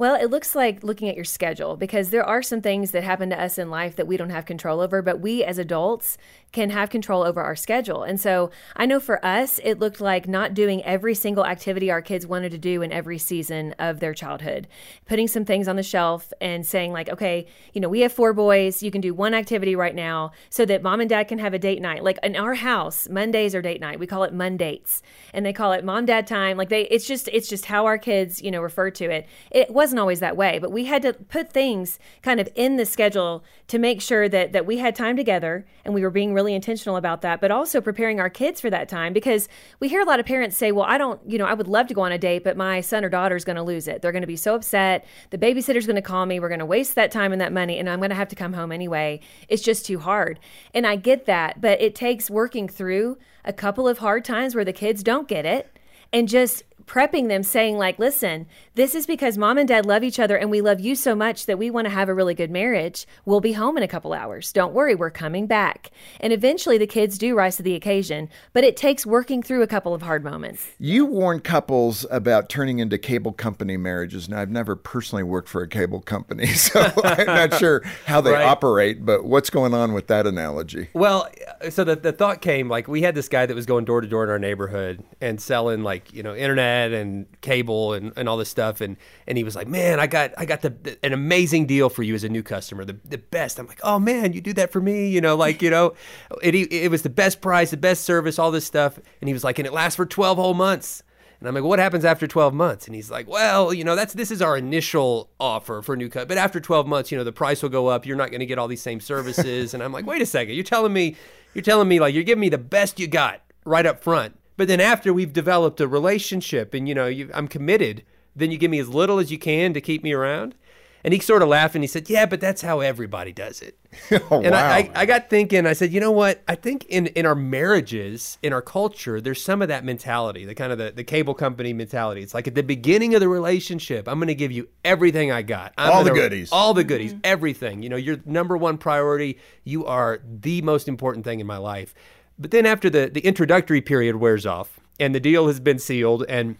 Well, 0.00 0.14
it 0.14 0.30
looks 0.30 0.54
like 0.54 0.82
looking 0.82 1.10
at 1.10 1.14
your 1.14 1.26
schedule 1.26 1.76
because 1.76 2.08
there 2.08 2.24
are 2.24 2.42
some 2.42 2.62
things 2.62 2.92
that 2.92 3.04
happen 3.04 3.28
to 3.28 3.38
us 3.38 3.58
in 3.58 3.68
life 3.68 3.96
that 3.96 4.06
we 4.06 4.16
don't 4.16 4.30
have 4.30 4.46
control 4.46 4.80
over, 4.80 5.02
but 5.02 5.20
we 5.20 5.44
as 5.44 5.58
adults 5.58 6.16
can 6.52 6.70
have 6.70 6.88
control 6.88 7.22
over 7.22 7.42
our 7.42 7.54
schedule. 7.54 8.02
And 8.02 8.18
so 8.18 8.50
I 8.74 8.86
know 8.86 8.98
for 8.98 9.22
us, 9.24 9.60
it 9.62 9.78
looked 9.78 10.00
like 10.00 10.26
not 10.26 10.54
doing 10.54 10.82
every 10.84 11.14
single 11.14 11.44
activity 11.44 11.90
our 11.90 12.00
kids 12.00 12.26
wanted 12.26 12.50
to 12.52 12.58
do 12.58 12.80
in 12.80 12.92
every 12.92 13.18
season 13.18 13.74
of 13.78 14.00
their 14.00 14.14
childhood, 14.14 14.66
putting 15.04 15.28
some 15.28 15.44
things 15.44 15.68
on 15.68 15.76
the 15.76 15.82
shelf 15.82 16.32
and 16.40 16.66
saying, 16.66 16.92
like, 16.92 17.10
okay, 17.10 17.46
you 17.74 17.80
know, 17.82 17.88
we 17.90 18.00
have 18.00 18.10
four 18.12 18.32
boys, 18.32 18.82
you 18.82 18.90
can 18.90 19.02
do 19.02 19.12
one 19.12 19.34
activity 19.34 19.76
right 19.76 19.94
now 19.94 20.32
so 20.48 20.64
that 20.64 20.82
mom 20.82 21.00
and 21.00 21.10
dad 21.10 21.28
can 21.28 21.38
have 21.38 21.52
a 21.52 21.58
date 21.58 21.82
night. 21.82 22.02
Like 22.02 22.18
in 22.22 22.36
our 22.36 22.54
house, 22.54 23.06
Mondays 23.10 23.54
are 23.54 23.60
date 23.60 23.82
night. 23.82 24.00
We 24.00 24.06
call 24.06 24.24
it 24.24 24.32
Mondates 24.32 25.02
and 25.34 25.44
they 25.44 25.52
call 25.52 25.72
it 25.72 25.84
mom 25.84 26.06
dad 26.06 26.26
time. 26.26 26.56
Like 26.56 26.70
they, 26.70 26.86
it's 26.88 27.06
just, 27.06 27.28
it's 27.28 27.50
just 27.50 27.66
how 27.66 27.84
our 27.84 27.98
kids, 27.98 28.40
you 28.40 28.50
know, 28.50 28.62
refer 28.62 28.90
to 28.92 29.04
it. 29.10 29.28
It 29.50 29.70
wasn't 29.90 29.98
always 29.98 30.20
that 30.20 30.36
way, 30.36 30.60
but 30.60 30.70
we 30.70 30.84
had 30.84 31.02
to 31.02 31.12
put 31.12 31.52
things 31.52 31.98
kind 32.22 32.38
of 32.38 32.48
in 32.54 32.76
the 32.76 32.86
schedule 32.86 33.42
to 33.66 33.76
make 33.76 34.00
sure 34.00 34.28
that, 34.28 34.52
that 34.52 34.64
we 34.64 34.78
had 34.78 34.94
time 34.94 35.16
together 35.16 35.66
and 35.84 35.92
we 35.92 36.02
were 36.02 36.10
being 36.10 36.32
really 36.32 36.54
intentional 36.54 36.96
about 36.96 37.22
that, 37.22 37.40
but 37.40 37.50
also 37.50 37.80
preparing 37.80 38.20
our 38.20 38.30
kids 38.30 38.60
for 38.60 38.70
that 38.70 38.88
time 38.88 39.12
because 39.12 39.48
we 39.80 39.88
hear 39.88 40.00
a 40.00 40.04
lot 40.04 40.20
of 40.20 40.26
parents 40.26 40.56
say, 40.56 40.70
well, 40.70 40.84
I 40.84 40.96
don't, 40.96 41.20
you 41.28 41.38
know, 41.38 41.44
I 41.44 41.54
would 41.54 41.66
love 41.66 41.88
to 41.88 41.94
go 41.94 42.02
on 42.02 42.12
a 42.12 42.18
date, 42.18 42.44
but 42.44 42.56
my 42.56 42.80
son 42.80 43.04
or 43.04 43.08
daughter 43.08 43.34
is 43.34 43.44
going 43.44 43.56
to 43.56 43.64
lose 43.64 43.88
it. 43.88 44.00
They're 44.00 44.12
going 44.12 44.22
to 44.22 44.28
be 44.28 44.36
so 44.36 44.54
upset. 44.54 45.04
The 45.30 45.38
babysitter's 45.38 45.86
going 45.86 45.96
to 45.96 46.02
call 46.02 46.24
me. 46.24 46.38
We're 46.38 46.46
going 46.46 46.60
to 46.60 46.66
waste 46.66 46.94
that 46.94 47.10
time 47.10 47.32
and 47.32 47.40
that 47.40 47.52
money 47.52 47.80
and 47.80 47.90
I'm 47.90 47.98
going 47.98 48.10
to 48.10 48.16
have 48.16 48.28
to 48.28 48.36
come 48.36 48.52
home 48.52 48.70
anyway. 48.70 49.18
It's 49.48 49.62
just 49.62 49.86
too 49.86 49.98
hard. 49.98 50.38
And 50.72 50.86
I 50.86 50.94
get 50.94 51.26
that, 51.26 51.60
but 51.60 51.80
it 51.80 51.96
takes 51.96 52.30
working 52.30 52.68
through 52.68 53.18
a 53.44 53.52
couple 53.52 53.88
of 53.88 53.98
hard 53.98 54.24
times 54.24 54.54
where 54.54 54.64
the 54.64 54.72
kids 54.72 55.02
don't 55.02 55.26
get 55.26 55.44
it 55.44 55.76
and 56.12 56.28
just 56.28 56.62
prepping 56.90 57.28
them 57.28 57.42
saying 57.42 57.78
like 57.78 57.98
listen 58.00 58.46
this 58.80 58.94
is 58.94 59.06
because 59.06 59.36
mom 59.36 59.58
and 59.58 59.68
dad 59.68 59.84
love 59.84 60.02
each 60.02 60.18
other 60.18 60.38
and 60.38 60.50
we 60.50 60.62
love 60.62 60.80
you 60.80 60.94
so 60.94 61.14
much 61.14 61.44
that 61.44 61.58
we 61.58 61.70
want 61.70 61.84
to 61.84 61.90
have 61.90 62.08
a 62.08 62.14
really 62.14 62.32
good 62.32 62.50
marriage 62.50 63.06
we'll 63.26 63.38
be 63.38 63.52
home 63.52 63.76
in 63.76 63.82
a 63.82 63.88
couple 63.88 64.14
hours 64.14 64.54
don't 64.54 64.72
worry 64.72 64.94
we're 64.94 65.10
coming 65.10 65.46
back 65.46 65.90
and 66.18 66.32
eventually 66.32 66.78
the 66.78 66.86
kids 66.86 67.18
do 67.18 67.34
rise 67.34 67.56
to 67.58 67.62
the 67.62 67.74
occasion 67.74 68.26
but 68.54 68.64
it 68.64 68.78
takes 68.78 69.04
working 69.04 69.42
through 69.42 69.60
a 69.60 69.66
couple 69.66 69.92
of 69.92 70.00
hard 70.00 70.24
moments 70.24 70.66
You 70.78 71.04
warn 71.04 71.40
couples 71.40 72.06
about 72.10 72.48
turning 72.48 72.78
into 72.78 72.96
cable 72.96 73.32
company 73.32 73.76
marriages. 73.76 74.30
Now, 74.30 74.40
I've 74.40 74.50
never 74.50 74.76
personally 74.76 75.24
worked 75.24 75.50
for 75.50 75.60
a 75.62 75.68
cable 75.68 76.00
company, 76.00 76.46
so 76.54 76.80
I'm 77.04 77.26
not 77.26 77.54
sure 77.58 77.82
how 78.06 78.22
they 78.22 78.30
Right. 78.32 78.46
operate, 78.46 79.04
but 79.04 79.24
what's 79.24 79.50
going 79.50 79.74
on 79.74 79.92
with 79.92 80.06
that 80.06 80.26
analogy? 80.26 80.88
Well, 80.94 81.28
uh, 81.60 81.68
so 81.68 81.84
the, 81.84 81.96
the 81.96 82.12
thought 82.12 82.40
came 82.40 82.70
like 82.70 82.88
we 82.88 83.02
had 83.02 83.14
this 83.14 83.28
guy 83.28 83.44
that 83.44 83.54
was 83.54 83.66
going 83.66 83.84
door 83.84 84.00
to 84.00 84.06
door 84.08 84.24
in 84.24 84.30
our 84.30 84.38
neighborhood 84.38 85.04
and 85.20 85.38
selling 85.38 85.82
like 85.82 86.14
you 86.14 86.22
know 86.22 86.34
internet 86.34 86.92
and 86.92 87.26
cable 87.42 87.92
and, 87.92 88.12
and 88.16 88.26
all 88.28 88.38
this 88.38 88.48
stuff 88.48 88.69
and 88.80 88.98
and 89.26 89.38
he 89.38 89.44
was 89.44 89.56
like 89.56 89.66
man 89.66 89.98
I 89.98 90.06
got 90.06 90.32
I 90.36 90.44
got 90.44 90.60
the, 90.60 90.70
the- 90.70 90.98
an 91.02 91.14
amazing 91.14 91.66
deal 91.66 91.88
for 91.88 92.02
you 92.02 92.14
as 92.14 92.24
a 92.24 92.28
new 92.28 92.42
customer 92.42 92.84
the, 92.84 92.98
the 93.06 93.16
best 93.18 93.58
I'm 93.58 93.66
like 93.66 93.80
oh 93.82 93.98
man 93.98 94.34
you 94.34 94.42
do 94.42 94.52
that 94.52 94.70
for 94.70 94.82
me 94.82 95.08
you 95.08 95.22
know 95.22 95.34
like 95.34 95.62
you 95.62 95.70
know 95.70 95.94
it, 96.42 96.54
it 96.54 96.90
was 96.90 97.02
the 97.02 97.08
best 97.08 97.40
price 97.40 97.70
the 97.70 97.76
best 97.78 98.04
service 98.04 98.38
all 98.38 98.50
this 98.50 98.66
stuff 98.66 98.98
and 99.20 99.28
he 99.28 99.32
was 99.32 99.44
like 99.44 99.58
and 99.58 99.66
it 99.66 99.72
lasts 99.72 99.96
for 99.96 100.04
12 100.04 100.36
whole 100.36 100.54
months 100.54 101.02
and 101.40 101.48
I'm 101.48 101.54
like, 101.54 101.64
what 101.64 101.78
happens 101.78 102.04
after 102.04 102.26
12 102.26 102.52
months? 102.52 102.84
And 102.86 102.94
he's 102.94 103.10
like, 103.10 103.26
well, 103.26 103.72
you 103.72 103.82
know, 103.82 103.96
that's 103.96 104.12
this 104.12 104.30
is 104.30 104.42
our 104.42 104.58
initial 104.58 105.30
offer 105.40 105.80
for 105.80 105.96
new 105.96 106.10
cut, 106.10 106.28
but 106.28 106.36
after 106.36 106.60
12 106.60 106.86
months, 106.86 107.10
you 107.10 107.16
know, 107.16 107.24
the 107.24 107.32
price 107.32 107.62
will 107.62 107.70
go 107.70 107.86
up. 107.86 108.04
You're 108.04 108.18
not 108.18 108.30
going 108.30 108.40
to 108.40 108.46
get 108.46 108.58
all 108.58 108.68
these 108.68 108.82
same 108.82 109.00
services. 109.00 109.72
and 109.72 109.82
I'm 109.82 109.90
like, 109.92 110.04
wait 110.04 110.20
a 110.20 110.26
second, 110.26 110.54
you're 110.54 110.64
telling 110.64 110.92
me, 110.92 111.16
you're 111.54 111.62
telling 111.62 111.88
me 111.88 111.98
like 111.98 112.14
you're 112.14 112.24
giving 112.24 112.40
me 112.40 112.50
the 112.50 112.58
best 112.58 113.00
you 113.00 113.06
got 113.06 113.40
right 113.64 113.86
up 113.86 114.02
front, 114.02 114.38
but 114.58 114.68
then 114.68 114.80
after 114.80 115.14
we've 115.14 115.32
developed 115.32 115.80
a 115.80 115.88
relationship 115.88 116.74
and 116.74 116.86
you 116.86 116.94
know, 116.94 117.06
you, 117.06 117.30
I'm 117.32 117.48
committed, 117.48 118.04
then 118.36 118.50
you 118.50 118.58
give 118.58 118.70
me 118.70 118.78
as 118.78 118.88
little 118.88 119.18
as 119.18 119.30
you 119.30 119.38
can 119.38 119.74
to 119.74 119.80
keep 119.80 120.02
me 120.02 120.12
around. 120.12 120.54
And 121.02 121.14
he 121.14 121.20
sort 121.20 121.40
of 121.40 121.48
laughed 121.48 121.74
and 121.74 121.82
he 121.82 121.88
said, 121.88 122.10
yeah, 122.10 122.26
but 122.26 122.42
that's 122.42 122.60
how 122.60 122.80
everybody 122.80 123.32
does 123.32 123.62
it. 123.62 123.78
Oh, 124.30 124.42
And 124.42 124.50
wow. 124.50 124.68
I, 124.68 124.76
I, 124.78 124.90
I 124.94 125.06
got 125.06 125.30
thinking, 125.30 125.66
I 125.66 125.72
said, 125.72 125.92
you 125.92 125.98
know 125.98 126.10
what? 126.12 126.42
I 126.46 126.54
think 126.54 126.84
in, 126.86 127.06
in 127.08 127.24
our 127.24 127.34
marriages, 127.34 128.38
in 128.42 128.52
our 128.52 128.60
culture, 128.60 129.20
there's 129.20 129.42
some 129.42 129.62
of 129.62 129.68
that 129.68 129.84
mentality, 129.84 130.44
the 130.44 130.54
kind 130.54 130.72
of 130.72 130.78
the, 130.78 130.92
the 130.92 131.02
cable 131.02 131.32
company 131.34 131.72
mentality. 131.72 132.22
It's 132.22 132.34
like 132.34 132.46
at 132.46 132.54
the 132.54 132.62
beginning 132.62 133.14
of 133.14 133.20
the 133.20 133.28
relationship, 133.28 134.06
I'm 134.08 134.18
going 134.18 134.28
to 134.28 134.34
give 134.34 134.52
you 134.52 134.68
everything 134.84 135.32
I 135.32 135.40
got. 135.42 135.72
I'm 135.78 135.90
All 135.90 136.04
the 136.04 136.10
gonna- 136.10 136.20
goodies. 136.22 136.52
All 136.52 136.74
the 136.74 136.84
goodies, 136.84 137.12
mm-hmm. 137.12 137.20
everything. 137.24 137.82
You 137.82 137.88
know, 137.88 137.96
your 137.96 138.18
number 138.26 138.56
one 138.56 138.76
priority. 138.76 139.38
You 139.64 139.86
are 139.86 140.20
the 140.24 140.60
most 140.62 140.86
important 140.86 141.24
thing 141.24 141.40
in 141.40 141.46
my 141.46 141.56
life. 141.56 141.94
But 142.38 142.50
then 142.50 142.66
after 142.66 142.90
the, 142.90 143.10
the 143.12 143.20
introductory 143.20 143.80
period 143.80 144.16
wears 144.16 144.44
off 144.46 144.78
and 144.98 145.14
the 145.14 145.20
deal 145.20 145.46
has 145.46 145.60
been 145.60 145.78
sealed 145.78 146.24
and 146.28 146.56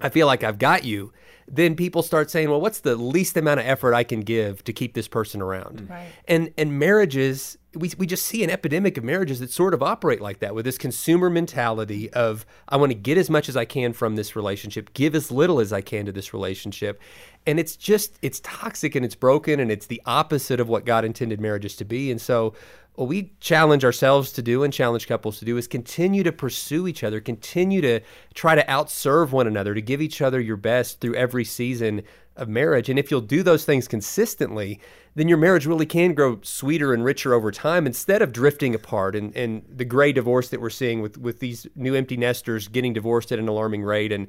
I 0.00 0.08
feel 0.08 0.26
like 0.26 0.44
I've 0.44 0.58
got 0.58 0.84
you, 0.84 1.12
then 1.50 1.74
people 1.74 2.02
start 2.02 2.30
saying, 2.30 2.48
well, 2.48 2.60
what's 2.60 2.80
the 2.80 2.94
least 2.94 3.36
amount 3.36 3.60
of 3.60 3.66
effort 3.66 3.92
I 3.92 4.04
can 4.04 4.20
give 4.20 4.62
to 4.64 4.72
keep 4.72 4.94
this 4.94 5.08
person 5.08 5.42
around? 5.42 5.82
Mm. 5.82 5.90
Right. 5.90 6.08
And 6.28 6.52
and 6.56 6.78
marriages, 6.78 7.58
we, 7.74 7.90
we 7.98 8.06
just 8.06 8.24
see 8.24 8.44
an 8.44 8.50
epidemic 8.50 8.96
of 8.96 9.02
marriages 9.02 9.40
that 9.40 9.50
sort 9.50 9.74
of 9.74 9.82
operate 9.82 10.20
like 10.20 10.38
that 10.38 10.54
with 10.54 10.64
this 10.64 10.78
consumer 10.78 11.28
mentality 11.28 12.08
of 12.12 12.46
I 12.68 12.76
want 12.76 12.90
to 12.90 12.98
get 12.98 13.18
as 13.18 13.28
much 13.28 13.48
as 13.48 13.56
I 13.56 13.64
can 13.64 13.92
from 13.92 14.14
this 14.14 14.36
relationship, 14.36 14.94
give 14.94 15.14
as 15.16 15.32
little 15.32 15.58
as 15.58 15.72
I 15.72 15.80
can 15.80 16.06
to 16.06 16.12
this 16.12 16.32
relationship. 16.32 17.00
And 17.46 17.58
it's 17.58 17.74
just 17.74 18.16
it's 18.22 18.40
toxic 18.40 18.94
and 18.94 19.04
it's 19.04 19.16
broken 19.16 19.58
and 19.58 19.72
it's 19.72 19.86
the 19.86 20.00
opposite 20.06 20.60
of 20.60 20.68
what 20.68 20.86
God 20.86 21.04
intended 21.04 21.40
marriages 21.40 21.74
to 21.76 21.84
be. 21.84 22.12
And 22.12 22.20
so 22.20 22.54
what 22.94 23.08
we 23.08 23.32
challenge 23.40 23.84
ourselves 23.84 24.32
to 24.32 24.42
do 24.42 24.62
and 24.62 24.72
challenge 24.72 25.06
couples 25.06 25.38
to 25.38 25.44
do 25.44 25.56
is 25.56 25.66
continue 25.66 26.22
to 26.22 26.32
pursue 26.32 26.86
each 26.86 27.02
other, 27.02 27.20
continue 27.20 27.80
to 27.80 28.00
try 28.34 28.54
to 28.54 28.64
outserve 28.64 29.30
one 29.30 29.46
another, 29.46 29.74
to 29.74 29.82
give 29.82 30.02
each 30.02 30.20
other 30.20 30.40
your 30.40 30.56
best 30.56 31.00
through 31.00 31.14
every 31.14 31.44
season, 31.44 32.02
of 32.40 32.48
marriage. 32.48 32.88
And 32.88 32.98
if 32.98 33.10
you'll 33.10 33.20
do 33.20 33.42
those 33.42 33.64
things 33.64 33.86
consistently, 33.86 34.80
then 35.14 35.28
your 35.28 35.38
marriage 35.38 35.66
really 35.66 35.86
can 35.86 36.14
grow 36.14 36.40
sweeter 36.42 36.94
and 36.94 37.04
richer 37.04 37.34
over 37.34 37.50
time 37.50 37.86
instead 37.86 38.22
of 38.22 38.32
drifting 38.32 38.74
apart 38.74 39.14
and, 39.14 39.36
and 39.36 39.62
the 39.68 39.84
gray 39.84 40.12
divorce 40.12 40.48
that 40.48 40.60
we're 40.60 40.70
seeing 40.70 41.02
with, 41.02 41.18
with 41.18 41.40
these 41.40 41.66
new 41.76 41.94
empty 41.94 42.16
nesters 42.16 42.68
getting 42.68 42.92
divorced 42.92 43.30
at 43.30 43.38
an 43.38 43.48
alarming 43.48 43.82
rate. 43.82 44.10
And 44.10 44.26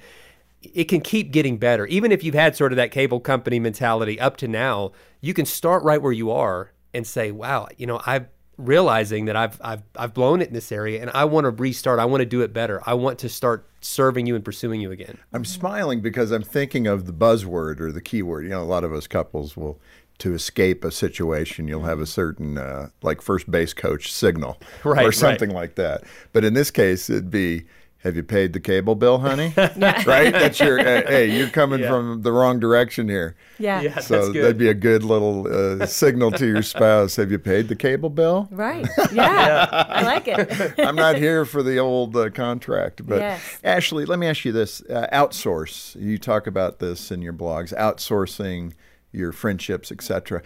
it 0.62 0.86
can 0.86 1.01
keep 1.01 1.32
getting 1.32 1.58
better. 1.58 1.86
Even 1.88 2.12
if 2.12 2.24
you've 2.24 2.36
had 2.36 2.56
sort 2.56 2.74
of 2.74 2.75
that 2.75 2.91
cable 2.91 3.20
company 3.20 3.60
mentality 3.60 4.20
up 4.20 4.38
to 4.38 4.48
now, 4.48 4.91
you 5.22 5.34
can 5.34 5.46
start 5.46 5.84
right 5.84 6.01
where 6.01 6.12
you 6.12 6.32
are 6.32 6.74
and 6.94 7.08
say, 7.08 7.32
wow, 7.32 7.68
you 7.77 7.88
know, 7.88 8.01
I've 8.06 8.27
realizing 8.65 9.25
that 9.25 9.36
I've 9.36 9.60
I've 9.63 9.84
I've 9.96 10.13
blown 10.13 10.41
it 10.41 10.50
in 10.50 10.53
this 10.53 10.72
area 10.72 11.01
and 11.01 11.12
I 11.12 11.25
want 11.25 11.46
to 11.46 11.51
restart. 11.51 12.00
I 12.00 12.06
want 12.06 12.22
to 12.22 12.25
do 12.25 12.41
it 12.41 12.53
better. 12.53 12.82
I 12.86 12.94
want 12.94 13.20
to 13.20 13.30
start 13.30 13.68
serving 13.82 14.27
you 14.27 14.36
and 14.36 14.46
pursuing 14.46 14.80
you 14.82 14.91
again. 14.91 15.18
I'm 15.34 15.46
smiling 15.46 16.01
because 16.01 16.32
I'm 16.32 16.44
thinking 16.44 16.88
of 16.88 17.06
the 17.06 17.13
buzzword 17.13 17.80
or 17.80 17.91
the 17.91 18.01
keyword. 18.01 18.44
You 18.44 18.51
know, 18.51 18.62
a 18.62 18.63
lot 18.63 18.84
of 18.84 18.94
us 18.94 19.08
couples 19.08 19.58
will 19.58 19.80
to 20.22 20.36
escape 20.36 20.84
a 20.84 20.91
situation, 20.91 21.68
you'll 21.68 21.82
have 21.82 22.00
a 22.00 22.06
certain 22.06 22.56
uh, 22.56 22.89
like 23.01 23.24
first 23.24 23.50
base 23.50 23.74
coach 23.74 24.13
signal 24.13 24.60
right, 24.84 25.03
or 25.03 25.12
something 25.12 25.50
right. 25.50 25.56
like 25.56 25.75
that. 25.75 26.03
But 26.32 26.46
in 26.46 26.53
this 26.53 26.70
case, 26.70 27.10
it'd 27.10 27.32
be 27.32 27.63
have 28.03 28.15
you 28.15 28.24
paid 28.24 28.53
the 28.53 28.60
cable 28.60 28.96
bill, 28.96 29.20
honey? 29.20 29.53
right? 29.58 30.31
That's 30.31 30.60
your 30.60 30.79
uh, 30.79 30.84
hey, 31.08 31.38
you're 31.38 31.50
coming 31.50 31.81
Yeah. 31.81 31.89
from 31.89 32.22
the 32.24 32.31
wrong 32.31 32.60
direction 32.60 33.08
here. 33.10 33.36
Yeah. 33.60 33.81
Yeah. 33.81 34.00
So 34.00 34.15
That's 34.15 34.29
good. 34.34 34.43
that'd 34.43 34.58
be 34.58 34.70
a 34.70 34.74
good 34.74 35.03
little 35.03 35.48
uh, 35.81 35.86
signal 35.86 36.31
to 36.31 36.46
your 36.48 36.63
spouse. 36.63 37.15
Have 37.17 37.31
you 37.31 37.38
paid 37.39 37.67
the 37.67 37.75
cable 37.75 38.10
bill? 38.10 38.48
Right. 38.51 38.88
Yeah. 39.12 39.67
I 39.89 40.03
like 40.03 40.27
it. 40.27 40.74
I'm 40.79 40.96
not 40.96 41.15
here 41.17 41.46
for 41.46 41.62
the 41.62 41.77
old 41.79 42.15
uh, 42.15 42.29
contract. 42.29 43.05
But 43.05 43.20
Yes. 43.20 43.60
Ashley, 43.63 44.05
let 44.05 44.20
me 44.20 44.27
ask 44.27 44.46
you 44.46 44.51
this: 44.51 44.81
uh, 44.89 45.08
outsource. 45.12 45.96
You 46.01 46.17
talk 46.17 46.48
about 46.48 46.79
this 46.79 47.12
in 47.12 47.22
your 47.22 47.34
blogs, 47.34 47.74
outsourcing 47.77 48.74
your 49.12 49.31
friendships, 49.31 49.91
etc. 49.91 50.41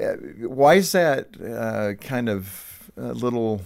Uh, 0.00 0.12
why 0.46 0.74
is 0.74 0.92
that 0.92 1.28
uh, 1.40 1.94
kind 2.02 2.28
of 2.28 2.90
a 2.96 3.12
little 3.12 3.60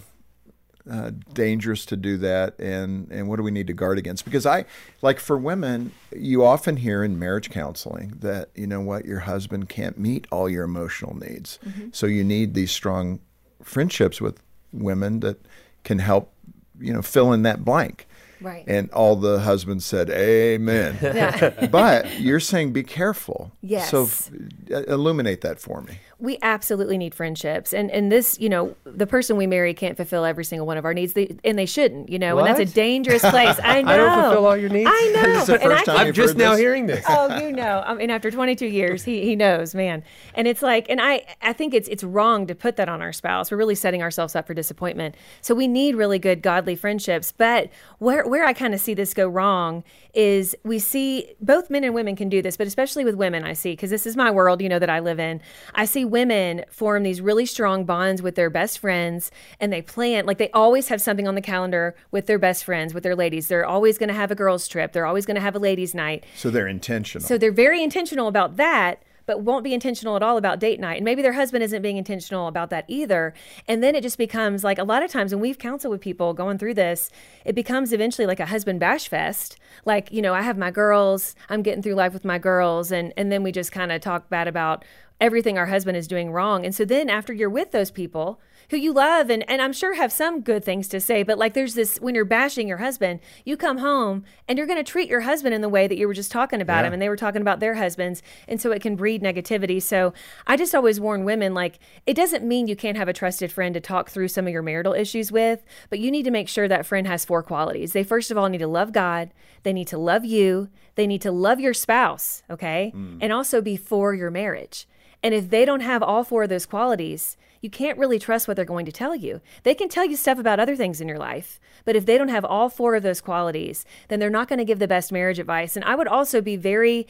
uh, 0.89 1.11
dangerous 1.33 1.85
to 1.85 1.95
do 1.95 2.17
that, 2.17 2.57
and 2.59 3.11
and 3.11 3.27
what 3.27 3.37
do 3.37 3.43
we 3.43 3.51
need 3.51 3.67
to 3.67 3.73
guard 3.73 3.97
against? 3.97 4.25
Because 4.25 4.45
I 4.45 4.65
like 5.01 5.19
for 5.19 5.37
women, 5.37 5.91
you 6.15 6.43
often 6.43 6.77
hear 6.77 7.03
in 7.03 7.19
marriage 7.19 7.49
counseling 7.49 8.13
that 8.19 8.49
you 8.55 8.67
know 8.67 8.81
what 8.81 9.05
your 9.05 9.19
husband 9.19 9.69
can't 9.69 9.97
meet 9.97 10.27
all 10.31 10.49
your 10.49 10.63
emotional 10.63 11.15
needs, 11.15 11.59
so 11.91 12.07
you 12.07 12.23
need 12.23 12.53
these 12.53 12.71
strong 12.71 13.19
friendships 13.63 14.21
with 14.21 14.41
women 14.71 15.19
that 15.19 15.39
can 15.83 15.99
help 15.99 16.33
you 16.79 16.93
know 16.93 17.01
fill 17.01 17.33
in 17.33 17.43
that 17.43 17.63
blank. 17.65 18.07
Right. 18.41 18.63
And 18.67 18.89
all 18.91 19.17
the 19.17 19.41
husbands 19.41 19.85
said, 19.85 20.09
"Amen." 20.09 20.97
Yeah. 21.01 21.67
but 21.71 22.19
you're 22.19 22.39
saying 22.39 22.71
be 22.71 22.83
careful. 22.83 23.51
Yes. 23.61 23.89
So 23.91 24.03
f- 24.03 24.31
illuminate 24.69 25.41
that 25.41 25.59
for 25.59 25.81
me. 25.81 25.99
We 26.19 26.37
absolutely 26.41 26.97
need 26.97 27.15
friendships. 27.15 27.73
And 27.73 27.89
and 27.91 28.11
this 28.11 28.37
you 28.39 28.49
know 28.49 28.75
the 28.83 29.07
person 29.07 29.37
we 29.37 29.47
marry 29.47 29.73
can't 29.73 29.95
fulfill 29.95 30.25
every 30.25 30.43
single 30.43 30.67
one 30.67 30.77
of 30.77 30.83
our 30.85 30.93
needs. 30.93 31.13
They, 31.13 31.37
and 31.45 31.57
they 31.57 31.65
shouldn't 31.65 32.09
you 32.09 32.19
know 32.19 32.37
and 32.39 32.47
that's 32.47 32.59
a 32.59 32.73
dangerous 32.73 33.21
place. 33.21 33.57
I 33.63 33.81
know 33.81 33.91
I 33.91 33.97
don't 33.97 34.23
fulfill 34.23 34.45
all 34.45 34.57
your 34.57 34.69
needs? 34.69 34.89
i 34.91 35.11
know 35.15 35.21
This 35.29 35.41
is 35.41 35.47
the 35.47 35.53
and 35.53 35.63
first 35.63 35.81
I 35.81 35.85
time 35.85 35.97
can- 35.97 36.07
I'm 36.07 36.13
just 36.13 36.35
now 36.35 36.51
this? 36.51 36.59
hearing 36.59 36.85
this. 36.87 37.05
oh 37.07 37.37
you 37.39 37.51
know 37.51 37.83
i 37.85 37.93
mean 37.93 38.09
after 38.09 38.29
22 38.29 38.65
years 38.65 39.03
he 39.03 39.23
he 39.23 39.35
knows 39.35 39.73
man. 39.73 40.03
And 40.33 40.47
it's 40.47 40.61
like 40.61 40.89
and 40.89 40.99
i 41.01 41.25
i 41.41 41.53
think 41.53 41.73
it's 41.73 41.87
it's 41.87 42.03
wrong 42.03 42.47
to 42.47 42.55
put 42.55 42.75
that 42.75 42.89
on 42.89 43.01
our 43.01 43.13
spouse. 43.13 43.49
We're 43.51 43.57
really 43.57 43.75
setting 43.75 44.01
ourselves 44.01 44.35
up 44.35 44.45
for 44.47 44.53
disappointment. 44.53 45.15
So 45.41 45.55
we 45.55 45.67
need 45.67 45.95
really 45.95 46.19
good 46.19 46.41
godly 46.41 46.75
friendships. 46.75 47.31
But 47.31 47.69
where 47.99 48.27
where 48.27 48.45
i 48.45 48.53
kind 48.53 48.73
of 48.73 48.79
see 48.81 48.93
this 48.93 49.13
go 49.13 49.27
wrong 49.27 49.83
is 50.13 50.55
we 50.63 50.79
see 50.79 51.33
both 51.39 51.69
men 51.69 51.83
and 51.83 51.93
women 51.93 52.15
can 52.15 52.29
do 52.29 52.41
this 52.41 52.57
but 52.57 52.65
especially 52.65 53.05
with 53.05 53.13
women 53.15 53.43
i 53.43 53.53
see 53.53 53.73
because 53.73 53.91
this 53.91 54.07
is 54.07 54.17
my 54.17 54.31
world 54.31 54.59
you 54.59 54.67
know 54.67 54.79
that 54.79 54.89
i 54.89 54.99
live 54.99 55.19
in. 55.19 55.39
I 55.75 55.85
see 55.85 56.03
women 56.11 56.65
form 56.69 57.03
these 57.03 57.21
really 57.21 57.45
strong 57.45 57.85
bonds 57.85 58.21
with 58.21 58.35
their 58.35 58.49
best 58.49 58.79
friends 58.79 59.31
and 59.59 59.71
they 59.71 59.81
plan 59.81 60.25
like 60.25 60.37
they 60.37 60.51
always 60.51 60.87
have 60.89 61.01
something 61.01 61.27
on 61.27 61.35
the 61.35 61.41
calendar 61.41 61.95
with 62.11 62.25
their 62.27 62.39
best 62.39 62.63
friends 62.63 62.93
with 62.93 63.03
their 63.03 63.15
ladies 63.15 63.47
they're 63.47 63.65
always 63.65 63.97
going 63.97 64.09
to 64.09 64.15
have 64.15 64.31
a 64.31 64.35
girls 64.35 64.67
trip 64.67 64.91
they're 64.93 65.05
always 65.05 65.25
going 65.25 65.35
to 65.35 65.41
have 65.41 65.55
a 65.55 65.59
ladies 65.59 65.93
night 65.95 66.23
So 66.37 66.49
they're 66.49 66.67
intentional. 66.67 67.25
so 67.27 67.37
they're 67.37 67.51
very 67.51 67.83
intentional 67.83 68.27
about 68.27 68.57
that, 68.57 69.03
but 69.25 69.41
won't 69.41 69.63
be 69.63 69.73
intentional 69.73 70.15
at 70.15 70.23
all 70.23 70.37
about 70.37 70.59
date 70.59 70.79
night. 70.79 70.95
And 70.95 71.05
maybe 71.05 71.21
their 71.21 71.33
husband 71.33 71.63
isn't 71.63 71.83
being 71.83 71.97
intentional 71.97 72.47
about 72.47 72.71
that 72.71 72.85
either. 72.87 73.33
And 73.67 73.83
then 73.83 73.93
it 73.93 74.01
just 74.01 74.17
becomes 74.17 74.63
like 74.63 74.79
a 74.79 74.83
lot 74.83 75.03
of 75.03 75.11
times 75.11 75.31
when 75.31 75.39
we've 75.39 75.59
counseled 75.59 75.91
with 75.91 76.01
people 76.01 76.33
going 76.33 76.57
through 76.57 76.73
this, 76.73 77.11
it 77.45 77.53
becomes 77.53 77.93
eventually 77.93 78.25
like 78.25 78.39
a 78.39 78.47
husband 78.47 78.79
bash 78.79 79.07
fest. 79.07 79.57
Like, 79.85 80.11
you 80.11 80.21
know, 80.23 80.33
I 80.33 80.41
have 80.41 80.57
my 80.57 80.71
girls, 80.71 81.35
I'm 81.47 81.61
getting 81.61 81.83
through 81.83 81.93
life 81.93 82.13
with 82.13 82.25
my 82.25 82.39
girls, 82.39 82.91
and 82.91 83.13
and 83.17 83.31
then 83.31 83.43
we 83.43 83.51
just 83.51 83.71
kind 83.71 83.91
of 83.91 84.01
talk 84.01 84.29
bad 84.29 84.47
about 84.47 84.83
everything 85.19 85.57
our 85.57 85.65
husband 85.67 85.97
is 85.97 86.07
doing 86.07 86.31
wrong. 86.31 86.65
And 86.65 86.73
so 86.73 86.85
then 86.85 87.09
after 87.09 87.33
you're 87.33 87.49
with 87.49 87.71
those 87.71 87.91
people, 87.91 88.39
who 88.69 88.77
you 88.77 88.93
love 88.93 89.31
and, 89.31 89.49
and 89.49 89.61
I'm 89.63 89.73
sure 89.73 89.95
have 89.95 90.11
some 90.11 90.41
good 90.41 90.63
things 90.63 90.87
to 90.89 90.99
say, 90.99 91.23
but 91.23 91.39
like 91.39 91.55
there's 91.55 91.73
this 91.73 91.97
when 91.97 92.13
you're 92.13 92.23
bashing 92.23 92.67
your 92.67 92.77
husband, 92.77 93.19
you 93.43 93.57
come 93.57 93.79
home 93.79 94.23
and 94.47 94.57
you're 94.57 94.67
going 94.67 94.77
to 94.83 94.89
treat 94.89 95.09
your 95.09 95.21
husband 95.21 95.55
in 95.55 95.61
the 95.61 95.69
way 95.69 95.87
that 95.87 95.97
you 95.97 96.07
were 96.07 96.13
just 96.13 96.31
talking 96.31 96.61
about 96.61 96.81
Yeah. 96.81 96.87
him 96.87 96.93
and 96.93 97.01
they 97.01 97.09
were 97.09 97.15
talking 97.15 97.41
about 97.41 97.59
their 97.59 97.73
husbands. 97.75 98.21
And 98.47 98.61
so 98.61 98.71
it 98.71 98.81
can 98.81 98.95
breed 98.95 99.23
negativity. 99.23 99.81
So 99.81 100.13
I 100.45 100.55
just 100.55 100.75
always 100.75 100.99
warn 100.99 101.25
women 101.25 101.55
like 101.55 101.79
it 102.05 102.13
doesn't 102.13 102.43
mean 102.47 102.67
you 102.67 102.75
can't 102.75 102.97
have 102.97 103.07
a 103.07 103.13
trusted 103.13 103.51
friend 103.51 103.73
to 103.73 103.81
talk 103.81 104.09
through 104.11 104.27
some 104.27 104.45
of 104.45 104.53
your 104.53 104.61
marital 104.61 104.93
issues 104.93 105.31
with, 105.31 105.63
but 105.89 105.99
you 105.99 106.11
need 106.11 106.23
to 106.23 106.31
make 106.31 106.47
sure 106.47 106.67
that 106.67 106.85
friend 106.85 107.07
has 107.07 107.25
four 107.25 107.41
qualities. 107.41 107.93
They 107.93 108.03
first 108.03 108.29
of 108.29 108.37
all 108.37 108.49
need 108.49 108.59
to 108.59 108.67
love 108.67 108.91
God, 108.91 109.31
they 109.63 109.73
need 109.73 109.87
to 109.87 109.97
love 109.97 110.23
you, 110.23 110.69
they 110.93 111.07
need 111.07 111.21
to 111.23 111.31
love 111.31 111.59
your 111.59 111.73
spouse, 111.73 112.43
okay? 112.51 112.93
Mm. 112.95 113.17
And 113.21 113.33
also 113.33 113.61
be 113.61 113.77
for 113.77 114.13
your 114.13 114.29
marriage. 114.29 114.87
And 115.21 115.33
if 115.33 115.49
they 115.49 115.65
don't 115.65 115.81
have 115.81 116.01
all 116.01 116.23
four 116.23 116.43
of 116.43 116.49
those 116.49 116.65
qualities, 116.65 117.35
you 117.61 117.69
can't 117.69 117.97
really 117.97 118.19
trust 118.19 118.47
what 118.47 118.55
they're 118.55 118.65
going 118.65 118.85
to 118.85 118.91
tell 118.91 119.15
you. 119.15 119.41
They 119.63 119.75
can 119.75 119.89
tell 119.89 120.05
you 120.05 120.15
stuff 120.15 120.39
about 120.39 120.59
other 120.59 120.75
things 120.75 121.01
in 121.01 121.07
your 121.07 121.17
life, 121.17 121.59
but 121.83 121.95
if 121.95 122.05
they 122.05 122.17
don't 122.17 122.29
have 122.29 122.45
all 122.45 122.69
four 122.69 122.95
of 122.95 123.03
those 123.03 123.19
qualities, 123.19 123.85
then 124.07 124.19
they're 124.19 124.29
not 124.29 124.47
going 124.47 124.59
to 124.59 124.65
give 124.65 124.79
the 124.79 124.87
best 124.87 125.11
marriage 125.11 125.39
advice. 125.39 125.75
And 125.75 125.83
I 125.83 125.95
would 125.95 126.07
also 126.07 126.41
be 126.41 126.55
very 126.55 127.07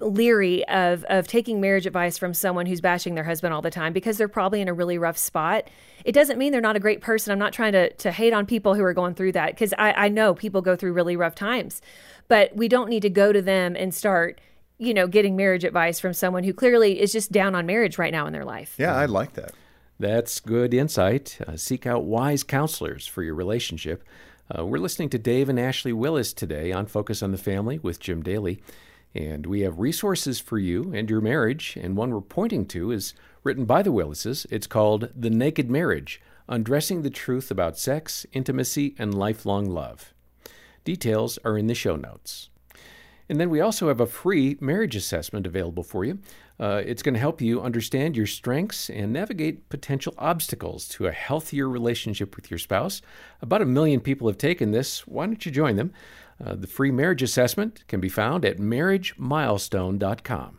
leery 0.00 0.66
of 0.68 1.04
of 1.04 1.26
taking 1.26 1.60
marriage 1.60 1.86
advice 1.86 2.16
from 2.16 2.32
someone 2.32 2.66
who's 2.66 2.80
bashing 2.80 3.14
their 3.14 3.24
husband 3.24 3.52
all 3.52 3.62
the 3.62 3.70
time 3.70 3.92
because 3.92 4.16
they're 4.16 4.28
probably 4.28 4.60
in 4.60 4.68
a 4.68 4.72
really 4.72 4.98
rough 4.98 5.18
spot. 5.18 5.68
It 6.04 6.12
doesn't 6.12 6.38
mean 6.38 6.52
they're 6.52 6.60
not 6.60 6.76
a 6.76 6.80
great 6.80 7.00
person. 7.00 7.32
I'm 7.32 7.38
not 7.38 7.52
trying 7.52 7.72
to 7.72 7.92
to 7.92 8.10
hate 8.10 8.32
on 8.32 8.46
people 8.46 8.74
who 8.74 8.82
are 8.82 8.94
going 8.94 9.14
through 9.14 9.32
that 9.32 9.50
because 9.50 9.74
I, 9.78 9.92
I 9.92 10.08
know 10.08 10.34
people 10.34 10.62
go 10.62 10.76
through 10.76 10.92
really 10.92 11.16
rough 11.16 11.34
times. 11.34 11.82
But 12.28 12.56
we 12.56 12.68
don't 12.68 12.88
need 12.88 13.02
to 13.02 13.10
go 13.10 13.32
to 13.32 13.42
them 13.42 13.74
and 13.76 13.94
start, 13.94 14.40
you 14.80 14.94
know, 14.94 15.06
getting 15.06 15.36
marriage 15.36 15.62
advice 15.62 16.00
from 16.00 16.14
someone 16.14 16.42
who 16.42 16.54
clearly 16.54 17.00
is 17.00 17.12
just 17.12 17.30
down 17.30 17.54
on 17.54 17.66
marriage 17.66 17.98
right 17.98 18.12
now 18.12 18.26
in 18.26 18.32
their 18.32 18.46
life. 18.46 18.74
yeah, 18.78 18.96
I 18.96 19.04
like 19.04 19.34
that. 19.34 19.52
That's 19.98 20.40
good 20.40 20.72
insight. 20.72 21.38
Uh, 21.46 21.56
seek 21.56 21.86
out 21.86 22.04
wise 22.04 22.42
counselors 22.42 23.06
for 23.06 23.22
your 23.22 23.34
relationship. 23.34 24.02
Uh, 24.50 24.64
we're 24.64 24.78
listening 24.78 25.10
to 25.10 25.18
Dave 25.18 25.50
and 25.50 25.60
Ashley 25.60 25.92
Willis 25.92 26.32
today 26.32 26.72
on 26.72 26.86
Focus 26.86 27.22
on 27.22 27.30
the 27.30 27.38
Family 27.38 27.78
with 27.78 28.00
Jim 28.00 28.22
Daly. 28.22 28.62
And 29.14 29.44
we 29.44 29.60
have 29.60 29.78
resources 29.78 30.40
for 30.40 30.58
you 30.58 30.92
and 30.94 31.10
your 31.10 31.20
marriage. 31.20 31.76
And 31.80 31.96
one 31.96 32.10
we're 32.10 32.22
pointing 32.22 32.64
to 32.68 32.90
is 32.90 33.12
written 33.44 33.66
by 33.66 33.82
the 33.82 33.92
Willises. 33.92 34.46
It's 34.50 34.66
called 34.66 35.10
The 35.14 35.30
Naked 35.30 35.70
Marriage 35.70 36.22
Undressing 36.48 37.02
the 37.02 37.10
Truth 37.10 37.50
About 37.50 37.78
Sex, 37.78 38.26
Intimacy, 38.32 38.96
and 38.98 39.14
Lifelong 39.14 39.70
Love. 39.70 40.12
Details 40.84 41.38
are 41.44 41.56
in 41.56 41.68
the 41.68 41.74
show 41.74 41.94
notes. 41.94 42.49
And 43.30 43.38
then 43.38 43.48
we 43.48 43.60
also 43.60 43.86
have 43.86 44.00
a 44.00 44.06
free 44.06 44.56
marriage 44.60 44.96
assessment 44.96 45.46
available 45.46 45.84
for 45.84 46.04
you. 46.04 46.18
Uh, 46.58 46.82
it's 46.84 47.00
going 47.00 47.14
to 47.14 47.20
help 47.20 47.40
you 47.40 47.62
understand 47.62 48.16
your 48.16 48.26
strengths 48.26 48.90
and 48.90 49.12
navigate 49.12 49.68
potential 49.68 50.12
obstacles 50.18 50.88
to 50.88 51.06
a 51.06 51.12
healthier 51.12 51.68
relationship 51.68 52.34
with 52.34 52.50
your 52.50 52.58
spouse. 52.58 53.00
About 53.40 53.62
a 53.62 53.66
million 53.66 54.00
people 54.00 54.26
have 54.26 54.36
taken 54.36 54.72
this. 54.72 55.06
Why 55.06 55.26
don't 55.26 55.46
you 55.46 55.52
join 55.52 55.76
them? 55.76 55.92
Uh, 56.44 56.56
the 56.56 56.66
free 56.66 56.90
marriage 56.90 57.22
assessment 57.22 57.84
can 57.86 58.00
be 58.00 58.08
found 58.08 58.44
at 58.44 58.58
marriagemilestone.com. 58.58 60.58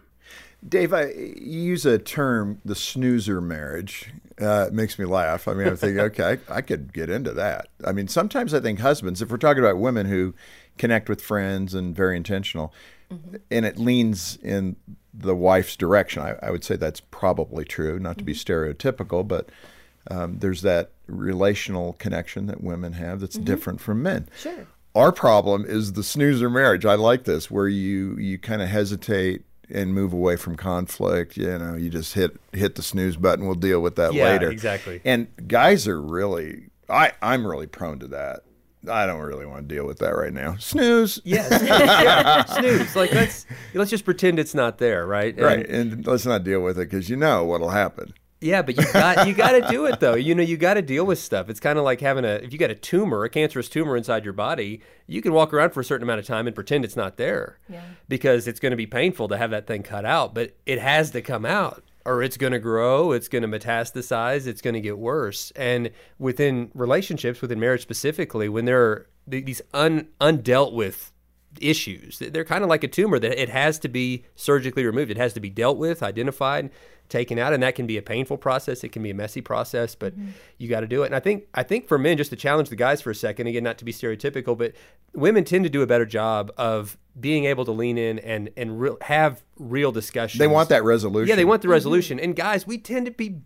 Dave, 0.67 0.93
I 0.93 1.09
you 1.09 1.59
use 1.59 1.85
a 1.85 1.97
term, 1.97 2.61
the 2.63 2.75
snoozer 2.75 3.41
marriage. 3.41 4.13
Uh, 4.39 4.67
it 4.67 4.73
makes 4.73 4.97
me 4.97 5.05
laugh. 5.05 5.47
I 5.47 5.55
mean, 5.55 5.67
I'm 5.67 5.75
thinking, 5.75 5.99
okay, 5.99 6.37
I, 6.47 6.57
I 6.57 6.61
could 6.61 6.93
get 6.93 7.09
into 7.09 7.33
that. 7.33 7.67
I 7.85 7.91
mean, 7.91 8.07
sometimes 8.07 8.53
I 8.53 8.61
think 8.61 8.79
husbands, 8.79 9.21
if 9.21 9.29
we're 9.29 9.37
talking 9.37 9.61
about 9.61 9.77
women 9.77 10.05
who 10.05 10.35
connect 10.77 11.09
with 11.09 11.21
friends 11.21 11.73
and 11.73 11.95
very 11.95 12.17
intentional, 12.17 12.73
mm-hmm. 13.11 13.35
and 13.49 13.65
it 13.65 13.77
leans 13.77 14.37
in 14.41 14.75
the 15.13 15.35
wife's 15.35 15.75
direction, 15.75 16.21
I, 16.21 16.35
I 16.41 16.51
would 16.51 16.63
say 16.63 16.75
that's 16.75 17.01
probably 17.01 17.65
true. 17.65 17.99
Not 17.99 18.17
to 18.17 18.23
be 18.23 18.33
mm-hmm. 18.33 18.51
stereotypical, 18.51 19.27
but 19.27 19.49
um, 20.09 20.39
there's 20.39 20.61
that 20.61 20.91
relational 21.07 21.93
connection 21.93 22.47
that 22.47 22.63
women 22.63 22.93
have 22.93 23.19
that's 23.19 23.35
mm-hmm. 23.35 23.45
different 23.45 23.81
from 23.81 24.01
men. 24.01 24.29
Sure. 24.37 24.67
Our 24.95 25.11
problem 25.11 25.65
is 25.65 25.93
the 25.93 26.03
snoozer 26.03 26.49
marriage. 26.49 26.85
I 26.85 26.95
like 26.95 27.23
this, 27.23 27.49
where 27.49 27.67
you 27.67 28.17
you 28.17 28.37
kind 28.37 28.61
of 28.61 28.67
hesitate 28.67 29.43
and 29.69 29.93
move 29.93 30.11
away 30.11 30.35
from 30.35 30.55
conflict. 30.55 31.37
You 31.37 31.57
know, 31.57 31.75
you 31.75 31.89
just 31.89 32.13
hit 32.13 32.37
hit 32.51 32.75
the 32.75 32.81
snooze 32.81 33.15
button. 33.15 33.45
We'll 33.45 33.55
deal 33.55 33.81
with 33.81 33.95
that 33.95 34.13
Yeah, 34.13 34.25
later. 34.25 34.49
exactly. 34.49 35.01
And 35.05 35.27
guys 35.47 35.87
are 35.87 36.01
really, 36.01 36.69
I 36.89 37.13
I'm 37.21 37.47
really 37.47 37.67
prone 37.67 37.99
to 37.99 38.07
that. 38.07 38.43
I 38.89 39.05
don't 39.05 39.21
really 39.21 39.45
want 39.45 39.67
to 39.69 39.75
deal 39.75 39.85
with 39.85 39.99
that 39.99 40.15
right 40.15 40.33
now. 40.33 40.55
Snooze. 40.57 41.21
Yes. 41.23 41.61
yeah. 41.63 42.43
Snooze. 42.59 42.95
Like 42.95 43.13
let's 43.13 43.45
let's 43.73 43.91
just 43.91 44.05
pretend 44.05 44.39
it's 44.39 44.55
not 44.55 44.77
there, 44.79 45.05
right? 45.05 45.33
And- 45.35 45.43
Right, 45.45 45.69
and 45.69 46.07
let's 46.07 46.25
not 46.25 46.43
deal 46.43 46.61
with 46.61 46.77
it 46.79 46.89
because 46.89 47.09
you 47.09 47.15
know 47.15 47.43
what'll 47.45 47.69
happen. 47.69 48.13
Yeah, 48.43 48.63
but 48.63 48.75
you 48.75 48.91
got 48.91 49.27
you 49.27 49.35
got 49.35 49.51
to 49.51 49.61
do 49.69 49.85
it 49.85 49.99
though. 49.99 50.15
You 50.15 50.33
know, 50.33 50.41
you 50.41 50.57
got 50.57 50.73
to 50.73 50.81
deal 50.81 51.05
with 51.05 51.19
stuff. 51.19 51.47
It's 51.47 51.59
kind 51.59 51.77
of 51.77 51.85
like 51.85 52.01
having 52.01 52.25
a 52.25 52.39
if 52.41 52.51
you 52.51 52.57
got 52.57 52.71
a 52.71 52.75
tumor, 52.75 53.23
a 53.23 53.29
cancerous 53.29 53.69
tumor 53.69 53.95
inside 53.95 54.23
your 54.23 54.33
body, 54.33 54.81
you 55.05 55.21
can 55.21 55.31
walk 55.31 55.53
around 55.53 55.73
for 55.73 55.81
a 55.81 55.83
certain 55.83 56.01
amount 56.01 56.21
of 56.21 56.25
time 56.25 56.47
and 56.47 56.55
pretend 56.55 56.83
it's 56.83 56.95
not 56.95 57.17
there. 57.17 57.59
Yeah. 57.69 57.83
Because 58.09 58.47
it's 58.47 58.59
going 58.59 58.71
to 58.71 58.75
be 58.77 58.87
painful 58.87 59.27
to 59.27 59.37
have 59.37 59.51
that 59.51 59.67
thing 59.67 59.83
cut 59.83 60.05
out, 60.05 60.33
but 60.33 60.55
it 60.65 60.79
has 60.79 61.11
to 61.11 61.21
come 61.21 61.45
out 61.45 61.83
or 62.05 62.23
it's 62.23 62.37
going 62.37 62.53
to 62.53 62.59
grow, 62.59 63.11
it's 63.11 63.27
going 63.27 63.41
to 63.41 63.47
metastasize, 63.47 64.47
it's 64.47 64.61
going 64.61 64.73
to 64.73 64.81
get 64.81 64.97
worse. 64.97 65.51
And 65.55 65.91
within 66.19 66.71
relationships, 66.73 67.41
within 67.41 67.59
marriage 67.59 67.81
specifically, 67.81 68.49
when 68.49 68.65
there 68.65 68.83
are 68.83 69.07
these 69.27 69.61
un, 69.73 70.07
undealt 70.19 70.73
with 70.73 71.11
issues. 71.59 72.19
They're 72.19 72.45
kind 72.45 72.63
of 72.63 72.69
like 72.69 72.83
a 72.83 72.87
tumor 72.87 73.19
that 73.19 73.41
it 73.41 73.49
has 73.49 73.79
to 73.79 73.89
be 73.89 74.25
surgically 74.35 74.85
removed. 74.85 75.11
It 75.11 75.17
has 75.17 75.33
to 75.33 75.39
be 75.39 75.49
dealt 75.49 75.77
with, 75.77 76.01
identified, 76.01 76.69
taken 77.09 77.37
out, 77.37 77.53
and 77.53 77.61
that 77.61 77.75
can 77.75 77.85
be 77.85 77.97
a 77.97 78.01
painful 78.01 78.37
process. 78.37 78.83
It 78.83 78.89
can 78.89 79.03
be 79.03 79.11
a 79.11 79.13
messy 79.13 79.41
process, 79.41 79.93
but 79.93 80.17
mm-hmm. 80.17 80.31
you 80.57 80.69
got 80.69 80.79
to 80.79 80.87
do 80.87 81.03
it. 81.03 81.07
And 81.07 81.15
I 81.15 81.19
think 81.19 81.47
I 81.53 81.63
think 81.63 81.87
for 81.87 81.97
men, 81.97 82.17
just 82.17 82.29
to 82.31 82.35
challenge 82.35 82.69
the 82.69 82.75
guys 82.75 83.01
for 83.01 83.11
a 83.11 83.15
second, 83.15 83.47
again, 83.47 83.63
not 83.63 83.77
to 83.79 83.85
be 83.85 83.91
stereotypical, 83.91 84.57
but 84.57 84.73
women 85.13 85.43
tend 85.43 85.65
to 85.65 85.69
do 85.69 85.81
a 85.81 85.87
better 85.87 86.05
job 86.05 86.51
of 86.57 86.97
being 87.19 87.45
able 87.45 87.65
to 87.65 87.71
lean 87.71 87.97
in 87.97 88.19
and 88.19 88.49
and 88.55 88.79
re- 88.79 88.95
have 89.01 89.43
real 89.57 89.91
discussions. 89.91 90.39
They 90.39 90.47
want 90.47 90.69
that 90.69 90.83
resolution. 90.83 91.29
Yeah, 91.29 91.35
they 91.35 91.45
want 91.45 91.61
the 91.61 91.67
mm-hmm. 91.67 91.73
resolution. 91.73 92.19
And 92.19 92.35
guys, 92.35 92.65
we 92.65 92.77
tend 92.77 93.05
to 93.05 93.11
be 93.11 93.41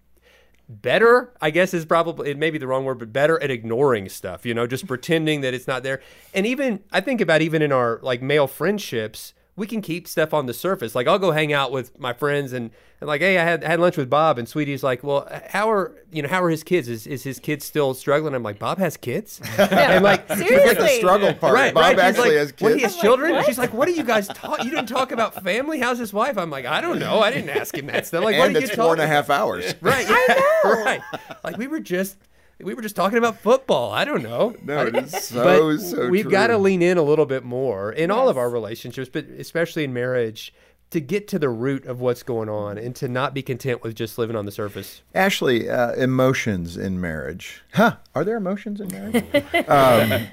better, 0.67 1.33
I 1.41 1.51
guess 1.51 1.73
is 1.73 1.85
probably 1.85 2.31
it 2.31 2.37
may 2.37 2.49
be 2.49 2.57
the 2.57 2.67
wrong 2.67 2.85
word, 2.85 2.99
but 2.99 3.13
better 3.13 3.41
at 3.41 3.51
ignoring 3.51 4.09
stuff, 4.09 4.45
you 4.45 4.53
know, 4.53 4.65
just 4.65 4.87
pretending 4.87 5.41
that 5.41 5.53
it's 5.53 5.67
not 5.67 5.83
there. 5.83 6.01
And 6.33 6.45
even 6.45 6.83
I 6.91 7.01
think 7.01 7.21
about 7.21 7.41
even 7.41 7.61
in 7.61 7.71
our 7.71 7.99
like 8.01 8.21
male 8.21 8.47
friendships, 8.47 9.33
we 9.57 9.65
can 9.67 9.81
keep 9.81 10.07
stuff 10.07 10.33
on 10.33 10.45
the 10.47 10.53
surface. 10.53 10.95
Like 10.95 11.07
I'll 11.07 11.19
go 11.19 11.31
hang 11.31 11.53
out 11.53 11.71
with 11.71 11.97
my 11.97 12.11
friends 12.11 12.51
and, 12.51 12.71
and 12.99 13.07
like, 13.07 13.21
hey, 13.21 13.37
I 13.37 13.43
had 13.43 13.63
had 13.63 13.79
lunch 13.79 13.95
with 13.95 14.09
Bob 14.09 14.37
and 14.37 14.47
Sweetie's 14.49 14.83
like, 14.83 15.01
well, 15.03 15.27
how 15.49 15.71
are 15.71 15.93
you 16.11 16.21
know 16.21 16.27
how 16.27 16.43
are 16.43 16.49
his 16.49 16.63
kids? 16.63 16.89
Is 16.89 17.07
is 17.07 17.23
his 17.23 17.39
kids 17.39 17.63
still 17.65 17.93
struggling? 17.93 18.33
I'm 18.35 18.43
like, 18.43 18.59
Bob 18.59 18.77
has 18.79 18.97
kids, 18.97 19.39
and 19.57 20.03
like 20.03 20.27
Seriously. 20.35 20.73
the 20.75 20.87
struggle 20.97 21.33
part. 21.33 21.53
Right, 21.53 21.73
Bob 21.73 21.83
right. 21.83 21.99
Actually 21.99 22.29
like, 22.29 22.37
has 22.37 22.49
What, 22.51 22.57
kids. 22.57 22.75
he 22.75 22.81
has 22.81 22.95
children? 22.97 23.43
She's 23.45 23.57
like, 23.57 23.73
what 23.73 23.87
are 23.87 23.91
you 23.91 24.03
guys 24.03 24.27
talk? 24.27 24.63
You 24.63 24.71
didn't 24.71 24.87
talk 24.87 25.11
about 25.13 25.41
family? 25.43 25.79
How's 25.79 25.99
his 25.99 26.11
wife? 26.11 26.37
I'm 26.37 26.49
like, 26.49 26.65
I 26.65 26.81
don't 26.81 26.99
know. 26.99 27.19
I 27.21 27.31
didn't 27.31 27.49
ask 27.49 27.73
him 27.75 27.85
that 27.87 28.05
stuff. 28.07 28.23
Like, 28.25 28.37
what 28.37 28.47
and 28.47 28.53
did 28.55 28.61
you 28.63 28.67
it's 28.67 28.75
talk 28.75 28.83
four 28.85 28.93
and 28.93 29.01
a 29.01 29.05
about? 29.05 29.13
half 29.15 29.29
hours. 29.29 29.73
Right. 29.81 30.07
Yeah, 30.09 30.71
right. 30.83 31.01
Like 31.43 31.57
we 31.57 31.67
were 31.67 31.79
just 31.79 32.17
we 32.61 32.73
were 32.73 32.81
just 32.81 32.95
talking 32.95 33.17
about 33.17 33.39
football. 33.39 33.91
I 33.91 34.05
don't 34.05 34.23
know. 34.23 34.55
No, 34.63 34.85
it 34.85 34.95
is 34.95 35.11
so 35.25 35.43
But 35.75 35.79
so 35.79 36.09
we've 36.09 36.23
true. 36.23 36.31
got 36.31 36.47
to 36.47 36.57
lean 36.57 36.81
in 36.81 36.97
a 36.97 37.03
little 37.03 37.25
bit 37.25 37.43
more 37.43 37.91
in 37.91 38.11
all 38.11 38.29
of 38.29 38.37
our 38.37 38.49
relationships, 38.49 39.09
but 39.11 39.25
especially 39.25 39.83
in 39.83 39.93
marriage, 39.93 40.53
to 40.91 40.99
get 41.01 41.27
to 41.27 41.39
the 41.39 41.49
root 41.49 41.85
of 41.87 41.99
what's 41.99 42.21
going 42.23 42.47
on 42.47 42.77
and 42.77 42.95
to 42.95 43.07
not 43.07 43.33
be 43.33 43.41
content 43.41 43.81
with 43.83 43.95
just 43.95 44.17
living 44.19 44.35
on 44.35 44.45
the 44.45 44.51
surface. 44.51 45.01
Ashley, 45.15 45.67
uh, 45.67 45.93
emotions 45.93 46.77
in 46.77 47.01
marriage. 47.01 47.63
Huh? 47.73 47.97
Are 48.13 48.23
there 48.23 48.37
emotions 48.37 48.79
in 48.79 48.87
marriage? 48.89 49.67
um, 49.67 50.27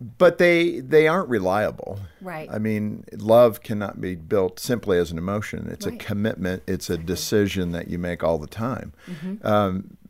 but 0.18 0.38
they 0.38 0.80
they 0.80 1.06
aren't 1.06 1.28
reliable. 1.28 2.00
Right. 2.22 2.48
I 2.50 2.58
mean, 2.58 3.04
love 3.16 3.62
cannot 3.62 4.00
be 4.00 4.14
built 4.16 4.58
simply 4.58 4.98
as 4.98 5.12
an 5.12 5.18
emotion. 5.18 5.68
It's 5.70 5.86
a 5.86 5.92
commitment. 5.92 6.62
It's 6.66 6.88
a 6.90 6.96
decision 6.98 7.72
that 7.72 7.88
you 7.88 7.98
make 7.98 8.24
all 8.24 8.38
the 8.38 8.46
time. 8.48 8.94
Mm-hmm. 9.06 9.46
Um, 9.46 9.82
d- 9.82 10.01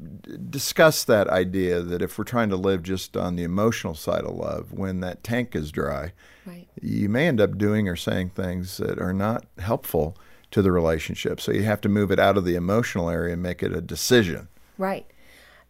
discuss 0.51 1.05
that 1.05 1.29
idea 1.29 1.81
that 1.83 2.03
if 2.03 2.19
we're 2.19 2.25
trying 2.25 2.49
to 2.51 2.57
live 2.57 2.83
just 2.83 3.17
on 3.17 3.37
the 3.37 3.43
emotional 3.43 3.95
side 3.95 4.25
of 4.25 4.35
love, 4.35 4.73
when 4.73 5.01
that 5.01 5.23
tank 5.23 5.55
is 5.57 5.71
dry, 5.73 6.13
Right. 6.47 6.67
you 6.81 7.09
may 7.09 7.29
end 7.29 7.41
up 7.41 7.57
doing 7.59 7.89
or 7.89 7.97
saying 7.97 8.31
things 8.31 8.77
that 8.79 8.99
are 8.99 9.13
not 9.13 9.45
helpful 9.59 10.17
to 10.51 10.63
the 10.63 10.73
relationship. 10.73 11.41
So 11.41 11.53
you 11.53 11.63
have 11.65 11.81
to 11.83 11.89
move 11.89 12.11
it 12.11 12.19
out 12.19 12.37
of 12.37 12.45
the 12.45 12.55
emotional 12.57 13.09
area 13.09 13.33
and 13.35 13.43
make 13.43 13.63
it 13.63 13.73
a 13.73 13.81
decision. 13.81 14.49
Right. 14.79 15.07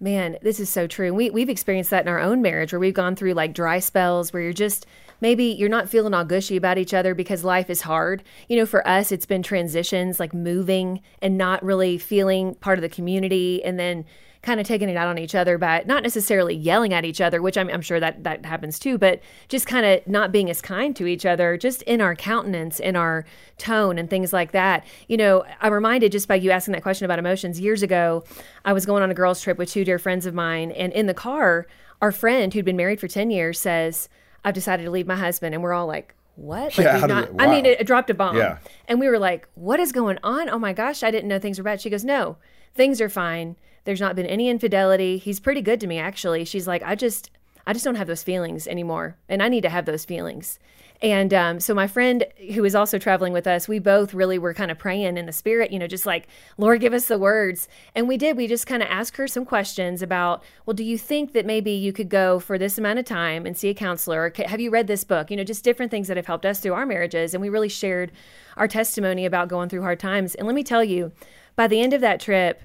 Man, 0.00 0.36
this 0.42 0.58
is 0.58 0.68
so 0.68 0.86
true. 0.88 1.14
We 1.14 1.30
we've 1.30 1.48
experienced 1.48 1.90
that 1.90 2.02
in 2.02 2.08
our 2.08 2.18
own 2.18 2.42
marriage 2.42 2.72
where 2.72 2.80
we've 2.80 2.92
gone 2.92 3.14
through 3.14 3.34
like 3.34 3.54
dry 3.54 3.78
spells 3.78 4.32
where 4.32 4.42
you're 4.42 4.52
just 4.52 4.84
maybe 5.22 5.44
you're 5.44 5.70
not 5.70 5.88
feeling 5.88 6.12
all 6.12 6.24
gushy 6.24 6.56
about 6.56 6.76
each 6.76 6.92
other 6.92 7.14
because 7.14 7.44
life 7.44 7.70
is 7.70 7.80
hard. 7.80 8.22
You 8.48 8.58
know, 8.58 8.66
for 8.66 8.86
us 8.86 9.10
it's 9.10 9.24
been 9.24 9.42
transitions 9.42 10.20
like 10.20 10.34
moving 10.34 11.00
and 11.22 11.38
not 11.38 11.64
really 11.64 11.96
feeling 11.96 12.56
part 12.56 12.76
of 12.76 12.82
the 12.82 12.88
community 12.90 13.64
and 13.64 13.78
then 13.78 14.04
kind 14.42 14.58
of 14.58 14.66
taking 14.66 14.88
it 14.88 14.96
out 14.96 15.06
on 15.06 15.18
each 15.18 15.36
other 15.36 15.56
by 15.56 15.84
not 15.86 16.02
necessarily 16.02 16.52
yelling 16.52 16.92
at 16.92 17.04
each 17.04 17.20
other, 17.20 17.40
which 17.40 17.56
I'm, 17.56 17.70
I'm 17.70 17.80
sure 17.80 18.00
that 18.00 18.24
that 18.24 18.44
happens 18.44 18.76
too, 18.80 18.98
but 18.98 19.20
just 19.48 19.68
kind 19.68 19.86
of 19.86 20.04
not 20.08 20.32
being 20.32 20.50
as 20.50 20.60
kind 20.60 20.96
to 20.96 21.06
each 21.06 21.24
other, 21.24 21.56
just 21.56 21.82
in 21.82 22.00
our 22.00 22.16
countenance, 22.16 22.80
in 22.80 22.96
our 22.96 23.24
tone, 23.56 23.98
and 23.98 24.10
things 24.10 24.32
like 24.32 24.50
that. 24.50 24.84
You 25.06 25.16
know, 25.16 25.44
I'm 25.60 25.72
reminded 25.72 26.10
just 26.10 26.26
by 26.26 26.34
you 26.34 26.50
asking 26.50 26.72
that 26.72 26.82
question 26.82 27.04
about 27.04 27.20
emotions. 27.20 27.60
Years 27.60 27.84
ago, 27.84 28.24
I 28.64 28.72
was 28.72 28.84
going 28.84 29.04
on 29.04 29.12
a 29.12 29.14
girls' 29.14 29.40
trip 29.40 29.58
with 29.58 29.70
two 29.70 29.84
dear 29.84 30.00
friends 30.00 30.26
of 30.26 30.34
mine, 30.34 30.72
and 30.72 30.92
in 30.92 31.06
the 31.06 31.14
car, 31.14 31.68
our 32.00 32.10
friend 32.10 32.52
who'd 32.52 32.64
been 32.64 32.76
married 32.76 32.98
for 32.98 33.06
10 33.06 33.30
years 33.30 33.60
says, 33.60 34.08
I've 34.44 34.54
decided 34.54 34.84
to 34.84 34.90
leave 34.90 35.06
my 35.06 35.16
husband. 35.16 35.54
And 35.54 35.62
we're 35.62 35.72
all 35.72 35.86
like, 35.86 36.14
what? 36.36 36.76
Like, 36.78 36.86
Yeah, 36.86 37.06
not- 37.06 37.24
it- 37.24 37.34
I 37.38 37.46
mean, 37.48 37.66
it, 37.66 37.80
it 37.80 37.86
dropped 37.86 38.10
a 38.10 38.14
bomb. 38.14 38.36
Yeah. 38.36 38.58
And 38.88 38.98
we 39.00 39.08
were 39.08 39.18
like, 39.18 39.46
what 39.54 39.80
is 39.80 39.92
going 39.92 40.18
on? 40.22 40.48
Oh 40.48 40.58
my 40.58 40.72
gosh, 40.72 41.02
I 41.02 41.10
didn't 41.10 41.28
know 41.28 41.38
things 41.38 41.58
were 41.58 41.64
bad. 41.64 41.80
She 41.80 41.90
goes, 41.90 42.04
no, 42.04 42.36
things 42.74 43.00
are 43.00 43.08
fine. 43.08 43.56
There's 43.84 44.00
not 44.00 44.16
been 44.16 44.26
any 44.26 44.48
infidelity. 44.48 45.18
He's 45.18 45.40
pretty 45.40 45.60
good 45.62 45.80
to 45.80 45.86
me, 45.86 45.98
actually. 45.98 46.44
She's 46.44 46.66
like, 46.66 46.82
I 46.84 46.94
just, 46.94 47.30
I 47.66 47.72
just 47.72 47.84
don't 47.84 47.96
have 47.96 48.06
those 48.06 48.22
feelings 48.22 48.66
anymore. 48.66 49.16
And 49.28 49.42
I 49.42 49.48
need 49.48 49.62
to 49.62 49.68
have 49.68 49.84
those 49.86 50.04
feelings. 50.04 50.58
And 51.02 51.34
um, 51.34 51.58
so 51.58 51.74
my 51.74 51.88
friend 51.88 52.24
who 52.54 52.62
was 52.62 52.76
also 52.76 52.96
traveling 52.96 53.32
with 53.32 53.48
us, 53.48 53.66
we 53.66 53.80
both 53.80 54.14
really 54.14 54.38
were 54.38 54.54
kind 54.54 54.70
of 54.70 54.78
praying 54.78 55.16
in 55.16 55.26
the 55.26 55.32
spirit, 55.32 55.72
you 55.72 55.78
know, 55.80 55.88
just 55.88 56.06
like, 56.06 56.28
Lord, 56.56 56.80
give 56.80 56.92
us 56.92 57.06
the 57.06 57.18
words. 57.18 57.68
And 57.96 58.06
we 58.06 58.16
did. 58.16 58.36
We 58.36 58.46
just 58.46 58.68
kind 58.68 58.84
of 58.84 58.88
asked 58.88 59.16
her 59.16 59.26
some 59.26 59.44
questions 59.44 60.00
about, 60.00 60.44
well, 60.64 60.74
do 60.74 60.84
you 60.84 60.96
think 60.96 61.32
that 61.32 61.44
maybe 61.44 61.72
you 61.72 61.92
could 61.92 62.08
go 62.08 62.38
for 62.38 62.56
this 62.56 62.78
amount 62.78 63.00
of 63.00 63.04
time 63.04 63.46
and 63.46 63.58
see 63.58 63.68
a 63.68 63.74
counselor? 63.74 64.32
Have 64.46 64.60
you 64.60 64.70
read 64.70 64.86
this 64.86 65.02
book? 65.02 65.28
You 65.28 65.36
know, 65.36 65.44
just 65.44 65.64
different 65.64 65.90
things 65.90 66.06
that 66.06 66.16
have 66.16 66.26
helped 66.26 66.46
us 66.46 66.60
through 66.60 66.74
our 66.74 66.86
marriages. 66.86 67.34
And 67.34 67.42
we 67.42 67.48
really 67.48 67.68
shared 67.68 68.12
our 68.56 68.68
testimony 68.68 69.26
about 69.26 69.48
going 69.48 69.68
through 69.68 69.82
hard 69.82 69.98
times. 69.98 70.36
And 70.36 70.46
let 70.46 70.54
me 70.54 70.62
tell 70.62 70.84
you, 70.84 71.10
by 71.56 71.66
the 71.66 71.80
end 71.80 71.94
of 71.94 72.00
that 72.02 72.20
trip, 72.20 72.62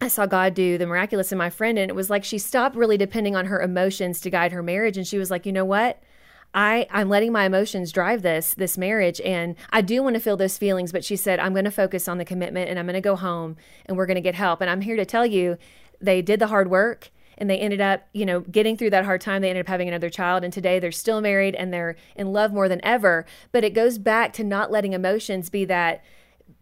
I 0.00 0.08
saw 0.08 0.24
God 0.24 0.54
do 0.54 0.78
the 0.78 0.86
miraculous 0.86 1.32
in 1.32 1.38
my 1.38 1.48
friend, 1.48 1.78
and 1.78 1.90
it 1.90 1.94
was 1.94 2.10
like 2.10 2.22
she 2.22 2.38
stopped 2.38 2.76
really 2.76 2.98
depending 2.98 3.34
on 3.34 3.46
her 3.46 3.62
emotions 3.62 4.20
to 4.20 4.30
guide 4.30 4.52
her 4.52 4.62
marriage, 4.62 4.98
and 4.98 5.06
she 5.06 5.16
was 5.16 5.30
like, 5.30 5.46
you 5.46 5.52
know 5.52 5.64
what? 5.64 6.02
I, 6.56 6.86
I'm 6.90 7.10
letting 7.10 7.32
my 7.32 7.44
emotions 7.44 7.92
drive 7.92 8.22
this 8.22 8.54
this 8.54 8.78
marriage 8.78 9.20
and 9.20 9.56
I 9.70 9.82
do 9.82 10.02
want 10.02 10.14
to 10.14 10.20
feel 10.20 10.38
those 10.38 10.56
feelings, 10.56 10.90
but 10.90 11.04
she 11.04 11.14
said, 11.14 11.38
I'm 11.38 11.52
gonna 11.52 11.70
focus 11.70 12.08
on 12.08 12.16
the 12.16 12.24
commitment 12.24 12.70
and 12.70 12.78
I'm 12.78 12.86
gonna 12.86 13.02
go 13.02 13.14
home 13.14 13.56
and 13.84 13.96
we're 13.96 14.06
gonna 14.06 14.22
get 14.22 14.34
help. 14.34 14.62
And 14.62 14.70
I'm 14.70 14.80
here 14.80 14.96
to 14.96 15.04
tell 15.04 15.26
you, 15.26 15.58
they 16.00 16.22
did 16.22 16.40
the 16.40 16.46
hard 16.46 16.70
work 16.70 17.10
and 17.36 17.50
they 17.50 17.58
ended 17.58 17.82
up, 17.82 18.08
you 18.14 18.24
know, 18.24 18.40
getting 18.40 18.78
through 18.78 18.88
that 18.90 19.04
hard 19.04 19.20
time. 19.20 19.42
They 19.42 19.50
ended 19.50 19.66
up 19.66 19.68
having 19.68 19.88
another 19.88 20.08
child, 20.08 20.42
and 20.42 20.50
today 20.50 20.78
they're 20.78 20.92
still 20.92 21.20
married 21.20 21.54
and 21.54 21.72
they're 21.72 21.96
in 22.14 22.32
love 22.32 22.54
more 22.54 22.68
than 22.68 22.82
ever. 22.82 23.26
But 23.52 23.62
it 23.62 23.74
goes 23.74 23.98
back 23.98 24.32
to 24.34 24.44
not 24.44 24.70
letting 24.70 24.94
emotions 24.94 25.50
be 25.50 25.66
that 25.66 26.02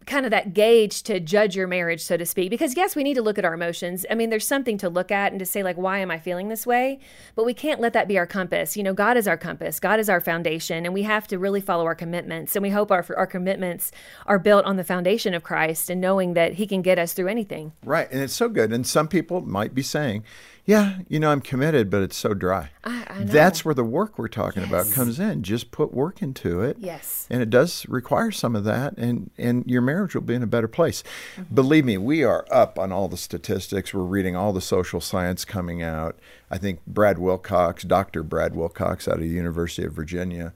kind 0.05 0.25
of 0.25 0.31
that 0.31 0.53
gauge 0.53 1.03
to 1.03 1.19
judge 1.19 1.55
your 1.55 1.67
marriage, 1.67 2.01
so 2.01 2.17
to 2.17 2.25
speak. 2.25 2.49
Because 2.49 2.75
yes, 2.75 2.95
we 2.95 3.03
need 3.03 3.15
to 3.15 3.21
look 3.21 3.37
at 3.37 3.45
our 3.45 3.53
emotions. 3.53 4.05
I 4.09 4.15
mean, 4.15 4.29
there's 4.29 4.47
something 4.47 4.77
to 4.79 4.89
look 4.89 5.11
at 5.11 5.31
and 5.31 5.39
to 5.39 5.45
say, 5.45 5.63
like, 5.63 5.77
why 5.77 5.99
am 5.99 6.11
I 6.11 6.19
feeling 6.19 6.49
this 6.49 6.65
way? 6.65 6.99
But 7.35 7.45
we 7.45 7.53
can't 7.53 7.81
let 7.81 7.93
that 7.93 8.07
be 8.07 8.17
our 8.17 8.27
compass. 8.27 8.77
You 8.77 8.83
know, 8.83 8.93
God 8.93 9.17
is 9.17 9.27
our 9.27 9.37
compass, 9.37 9.79
God 9.79 9.99
is 9.99 10.09
our 10.09 10.21
foundation, 10.21 10.85
and 10.85 10.93
we 10.93 11.03
have 11.03 11.27
to 11.27 11.39
really 11.39 11.61
follow 11.61 11.85
our 11.85 11.95
commitments. 11.95 12.55
And 12.55 12.63
we 12.63 12.69
hope 12.69 12.91
our, 12.91 13.05
our 13.17 13.27
commitments 13.27 13.91
are 14.25 14.39
built 14.39 14.65
on 14.65 14.77
the 14.77 14.83
foundation 14.83 15.33
of 15.33 15.43
Christ 15.43 15.89
and 15.89 15.99
knowing 15.99 16.33
that 16.33 16.53
He 16.53 16.67
can 16.67 16.81
get 16.81 16.99
us 16.99 17.13
through 17.13 17.27
anything. 17.27 17.73
Right. 17.83 18.11
And 18.11 18.21
it's 18.21 18.35
so 18.35 18.49
good. 18.49 18.71
And 18.71 18.85
some 18.85 19.07
people 19.07 19.41
might 19.41 19.73
be 19.73 19.81
saying, 19.81 20.23
yeah, 20.65 20.99
you 21.07 21.19
know, 21.19 21.31
I'm 21.31 21.41
committed, 21.41 21.89
but 21.89 22.01
it's 22.01 22.17
so 22.17 22.33
dry. 22.33 22.69
I. 22.83 23.04
That's 23.19 23.63
where 23.63 23.73
the 23.75 23.83
work 23.83 24.17
we're 24.17 24.27
talking 24.27 24.63
about 24.63 24.91
comes 24.91 25.19
in. 25.19 25.43
Just 25.43 25.71
put 25.71 25.93
work 25.93 26.21
into 26.21 26.61
it. 26.61 26.77
Yes. 26.79 27.27
And 27.29 27.41
it 27.41 27.49
does 27.49 27.87
require 27.87 28.31
some 28.31 28.55
of 28.55 28.63
that, 28.65 28.97
and, 28.97 29.31
and 29.37 29.63
your 29.67 29.81
marriage 29.81 30.15
will 30.15 30.21
be 30.21 30.33
in 30.35 30.43
a 30.43 30.47
better 30.47 30.67
place. 30.67 31.03
Mm-hmm. 31.37 31.55
Believe 31.55 31.85
me, 31.85 31.97
we 31.97 32.23
are 32.23 32.45
up 32.51 32.77
on 32.79 32.91
all 32.91 33.07
the 33.07 33.17
statistics. 33.17 33.93
We're 33.93 34.01
reading 34.03 34.35
all 34.35 34.53
the 34.53 34.61
social 34.61 35.01
science 35.01 35.45
coming 35.45 35.81
out. 35.81 36.17
I 36.51 36.57
think 36.57 36.79
Brad 36.85 37.17
Wilcox, 37.17 37.83
Dr. 37.83 38.23
Brad 38.23 38.55
Wilcox 38.55 39.07
out 39.07 39.15
of 39.15 39.21
the 39.21 39.27
University 39.29 39.85
of 39.87 39.93
Virginia, 39.93 40.53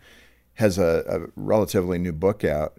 has 0.56 0.78
a, 0.78 1.04
a 1.08 1.32
relatively 1.36 1.98
new 1.98 2.12
book 2.12 2.44
out. 2.44 2.74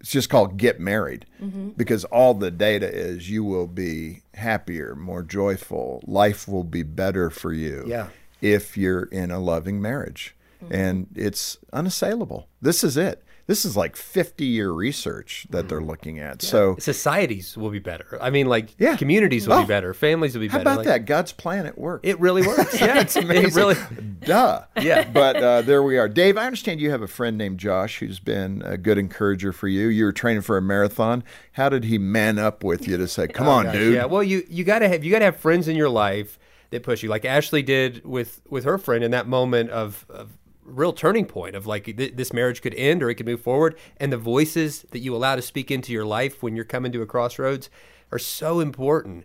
It's 0.00 0.10
just 0.10 0.28
called 0.30 0.56
Get 0.58 0.78
Married 0.78 1.26
Mm-hmm. 1.42 1.70
because 1.70 2.04
all 2.06 2.34
the 2.34 2.50
data 2.50 2.86
is 2.92 3.28
you 3.30 3.44
will 3.44 3.66
be 3.66 4.22
happier, 4.34 4.94
more 4.94 5.22
joyful. 5.22 6.02
Life 6.06 6.46
will 6.48 6.64
be 6.64 6.82
better 6.82 7.28
for 7.30 7.52
you 7.52 7.84
Yeah. 7.86 8.08
If 8.40 8.76
you're 8.76 9.04
in 9.04 9.30
a 9.30 9.38
loving 9.38 9.80
marriage. 9.80 10.34
Mm-hmm. 10.62 10.74
And 10.74 11.06
it's 11.14 11.58
unassailable. 11.72 12.48
This 12.62 12.82
is 12.82 12.96
it. 12.96 13.22
This 13.46 13.64
is 13.64 13.76
like 13.76 13.94
50 13.94 14.44
year 14.44 14.72
research 14.72 15.46
that 15.50 15.68
they're 15.68 15.80
looking 15.80 16.18
at. 16.18 16.42
So, 16.42 16.74
Societies 16.80 17.56
will 17.56 17.70
be 17.70 17.78
better. 17.78 18.18
I 18.20 18.30
mean, 18.30 18.46
like 18.48 18.70
Yeah. 18.76 18.96
communities 18.96 19.46
will 19.46 19.54
Oh. 19.58 19.60
be 19.62 19.68
better. 19.68 19.94
Families 19.94 20.34
will 20.34 20.40
be 20.40 20.48
how 20.48 20.58
better. 20.58 20.70
How 20.70 20.74
about 20.74 20.86
Like, 20.86 21.00
that? 21.02 21.06
God's 21.06 21.30
plan 21.30 21.64
at 21.64 21.78
work. 21.78 22.00
It 22.02 22.18
really 22.18 22.44
works. 22.44 22.80
Yeah, 22.80 22.98
It's 23.00 23.14
amazing. 23.14 23.44
It 23.50 23.54
really. 23.54 23.76
Duh. 24.24 24.62
Yeah. 24.80 25.08
But 25.08 25.36
uh, 25.36 25.62
there 25.62 25.80
we 25.84 25.96
are. 25.96 26.08
Dave, 26.08 26.36
I 26.36 26.44
understand 26.46 26.80
you 26.80 26.90
have 26.90 27.02
a 27.02 27.06
friend 27.06 27.38
named 27.38 27.60
Josh 27.60 27.98
who's 28.00 28.18
been 28.18 28.62
a 28.64 28.76
good 28.76 28.98
encourager 28.98 29.52
for 29.52 29.68
you. 29.68 29.86
You 29.86 30.06
were 30.06 30.12
training 30.12 30.42
for 30.42 30.56
a 30.56 30.62
marathon. 30.62 31.22
How 31.52 31.68
did 31.68 31.84
he 31.84 31.98
man 31.98 32.40
up 32.40 32.64
with 32.64 32.88
you 32.88 32.96
to 32.96 33.06
say, 33.06 33.28
come 33.28 33.46
on, 33.46 33.66
Gosh, 33.66 33.74
dude? 33.74 33.94
Yeah, 33.94 34.06
well, 34.06 34.24
you 34.24 34.44
you 34.48 34.64
gotta 34.64 34.88
have 34.88 35.04
you 35.04 35.12
gotta 35.12 35.26
have 35.26 35.36
friends 35.36 35.68
in 35.68 35.76
your 35.76 35.88
life 35.90 36.36
that 36.70 36.82
push 36.82 37.02
you, 37.02 37.08
like 37.08 37.24
Ashley 37.24 37.62
did 37.62 38.04
with 38.04 38.40
with 38.48 38.64
her 38.64 38.78
friend 38.78 39.04
in 39.04 39.10
that 39.12 39.26
moment 39.26 39.70
of, 39.70 40.06
of 40.08 40.36
real 40.64 40.92
turning 40.92 41.24
point 41.24 41.54
of 41.54 41.66
like 41.66 41.84
th- 41.84 42.16
this 42.16 42.32
marriage 42.32 42.60
could 42.60 42.74
end 42.74 43.02
or 43.02 43.10
it 43.10 43.14
could 43.14 43.26
move 43.26 43.40
forward, 43.40 43.76
and 43.98 44.12
the 44.12 44.18
voices 44.18 44.84
that 44.90 44.98
you 44.98 45.14
allow 45.14 45.36
to 45.36 45.42
speak 45.42 45.70
into 45.70 45.92
your 45.92 46.04
life 46.04 46.42
when 46.42 46.56
you're 46.56 46.64
coming 46.64 46.92
to 46.92 47.02
a 47.02 47.06
crossroads 47.06 47.70
are 48.12 48.18
so 48.18 48.60
important. 48.60 49.24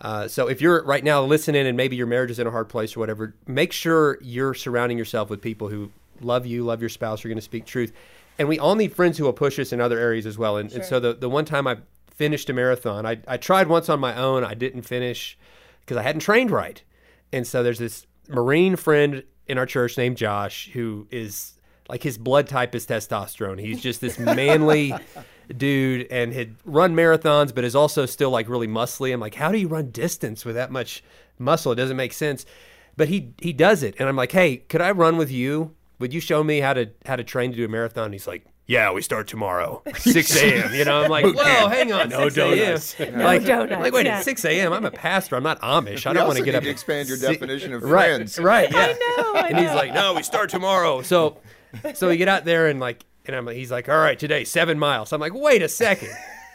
Uh, 0.00 0.28
so 0.28 0.46
if 0.46 0.60
you're 0.60 0.84
right 0.84 1.04
now 1.04 1.24
listening 1.24 1.66
and 1.66 1.76
maybe 1.76 1.96
your 1.96 2.06
marriage 2.06 2.30
is 2.30 2.38
in 2.38 2.46
a 2.46 2.50
hard 2.50 2.68
place 2.68 2.96
or 2.96 3.00
whatever, 3.00 3.34
make 3.46 3.72
sure 3.72 4.18
you're 4.20 4.52
surrounding 4.52 4.98
yourself 4.98 5.30
with 5.30 5.40
people 5.40 5.68
who 5.68 5.90
love 6.20 6.44
you, 6.44 6.62
love 6.62 6.80
your 6.80 6.90
spouse, 6.90 7.24
are 7.24 7.28
going 7.28 7.38
to 7.38 7.42
speak 7.42 7.64
truth. 7.64 7.92
And 8.38 8.46
we 8.46 8.58
all 8.58 8.74
need 8.74 8.94
friends 8.94 9.16
who 9.16 9.24
will 9.24 9.32
push 9.32 9.58
us 9.58 9.72
in 9.72 9.80
other 9.80 9.98
areas 9.98 10.26
as 10.26 10.36
well. 10.36 10.58
And, 10.58 10.70
and 10.70 10.84
so 10.84 11.00
the, 11.00 11.14
the 11.14 11.30
one 11.30 11.46
time 11.46 11.66
I 11.66 11.78
finished 12.10 12.50
a 12.50 12.52
marathon, 12.52 13.06
I, 13.06 13.18
I 13.26 13.38
tried 13.38 13.68
once 13.68 13.88
on 13.88 13.98
my 13.98 14.14
own. 14.14 14.44
I 14.44 14.52
didn't 14.52 14.82
finish 14.82 15.38
because 15.86 15.96
I 15.96 16.02
hadn't 16.02 16.20
trained 16.20 16.50
right. 16.50 16.82
And 17.32 17.46
so 17.46 17.62
there's 17.62 17.78
this 17.78 18.06
Marine 18.28 18.74
friend 18.76 19.22
in 19.46 19.56
our 19.56 19.66
church 19.66 19.96
named 19.96 20.16
Josh 20.16 20.68
who 20.72 21.06
is 21.10 21.54
like 21.88 22.02
his 22.02 22.18
blood 22.18 22.48
type 22.48 22.74
is 22.74 22.86
testosterone. 22.86 23.60
He's 23.60 23.80
just 23.80 24.00
this 24.00 24.18
manly 24.18 24.92
dude 25.56 26.08
and 26.10 26.32
had 26.32 26.56
run 26.64 26.96
marathons, 26.96 27.54
but 27.54 27.64
is 27.64 27.76
also 27.76 28.06
still 28.06 28.30
like 28.30 28.48
really 28.48 28.66
muscly. 28.66 29.12
I'm 29.12 29.20
like, 29.20 29.36
how 29.36 29.52
do 29.52 29.58
you 29.58 29.68
run 29.68 29.92
distance 29.92 30.44
with 30.44 30.56
that 30.56 30.72
much 30.72 31.04
muscle? 31.38 31.72
It 31.72 31.76
doesn't 31.76 31.96
make 31.96 32.12
sense. 32.12 32.44
But 32.96 33.08
he 33.08 33.34
he 33.40 33.52
does 33.52 33.82
it, 33.82 33.94
and 33.98 34.08
I'm 34.08 34.16
like, 34.16 34.32
hey, 34.32 34.56
could 34.56 34.80
I 34.80 34.90
run 34.90 35.18
with 35.18 35.30
you? 35.30 35.74
Would 35.98 36.14
you 36.14 36.20
show 36.20 36.42
me 36.42 36.60
how 36.60 36.72
to 36.72 36.90
how 37.04 37.16
to 37.16 37.24
train 37.24 37.50
to 37.50 37.56
do 37.56 37.64
a 37.66 37.68
marathon? 37.68 38.06
And 38.06 38.14
he's 38.14 38.26
like, 38.26 38.46
yeah, 38.66 38.92
we 38.92 39.00
start 39.02 39.28
tomorrow, 39.28 39.82
6 39.96 40.42
a.m. 40.42 40.74
You 40.74 40.84
know, 40.84 41.02
I'm 41.02 41.10
like, 41.10 41.24
whoa, 41.24 41.68
hang 41.68 41.92
on, 41.92 42.08
no 42.08 42.28
6 42.28 42.36
a.m. 42.98 43.18
Like, 43.20 43.44
donuts, 43.44 43.80
like, 43.80 43.92
wait, 43.92 44.06
yeah. 44.06 44.16
it's 44.16 44.24
6 44.24 44.44
a.m. 44.44 44.72
I'm 44.72 44.84
a 44.84 44.90
pastor. 44.90 45.36
I'm 45.36 45.44
not 45.44 45.60
Amish. 45.60 46.06
I 46.06 46.10
You 46.10 46.14
don't 46.14 46.26
want 46.26 46.38
to 46.38 46.44
get 46.44 46.54
up. 46.56 46.64
to 46.64 46.68
expand 46.68 47.08
your 47.08 47.18
definition 47.18 47.72
of 47.72 47.82
right, 47.84 48.14
friends. 48.14 48.38
Right, 48.38 48.70
yeah. 48.72 48.86
know, 49.16 49.34
I 49.34 49.48
and 49.50 49.58
he's 49.58 49.70
like, 49.70 49.94
no, 49.94 50.14
we 50.14 50.22
start 50.22 50.50
tomorrow. 50.50 51.02
So, 51.02 51.38
so 51.94 52.08
we 52.08 52.16
get 52.16 52.28
out 52.28 52.44
there 52.44 52.66
and 52.66 52.80
like, 52.80 53.04
and 53.26 53.36
I'm, 53.36 53.44
like 53.46 53.56
he's 53.56 53.70
like, 53.70 53.88
all 53.88 53.98
right, 53.98 54.18
today 54.18 54.44
seven 54.44 54.78
miles. 54.78 55.12
I'm 55.12 55.20
like, 55.20 55.34
wait 55.34 55.62
a 55.62 55.68
second. 55.68 56.10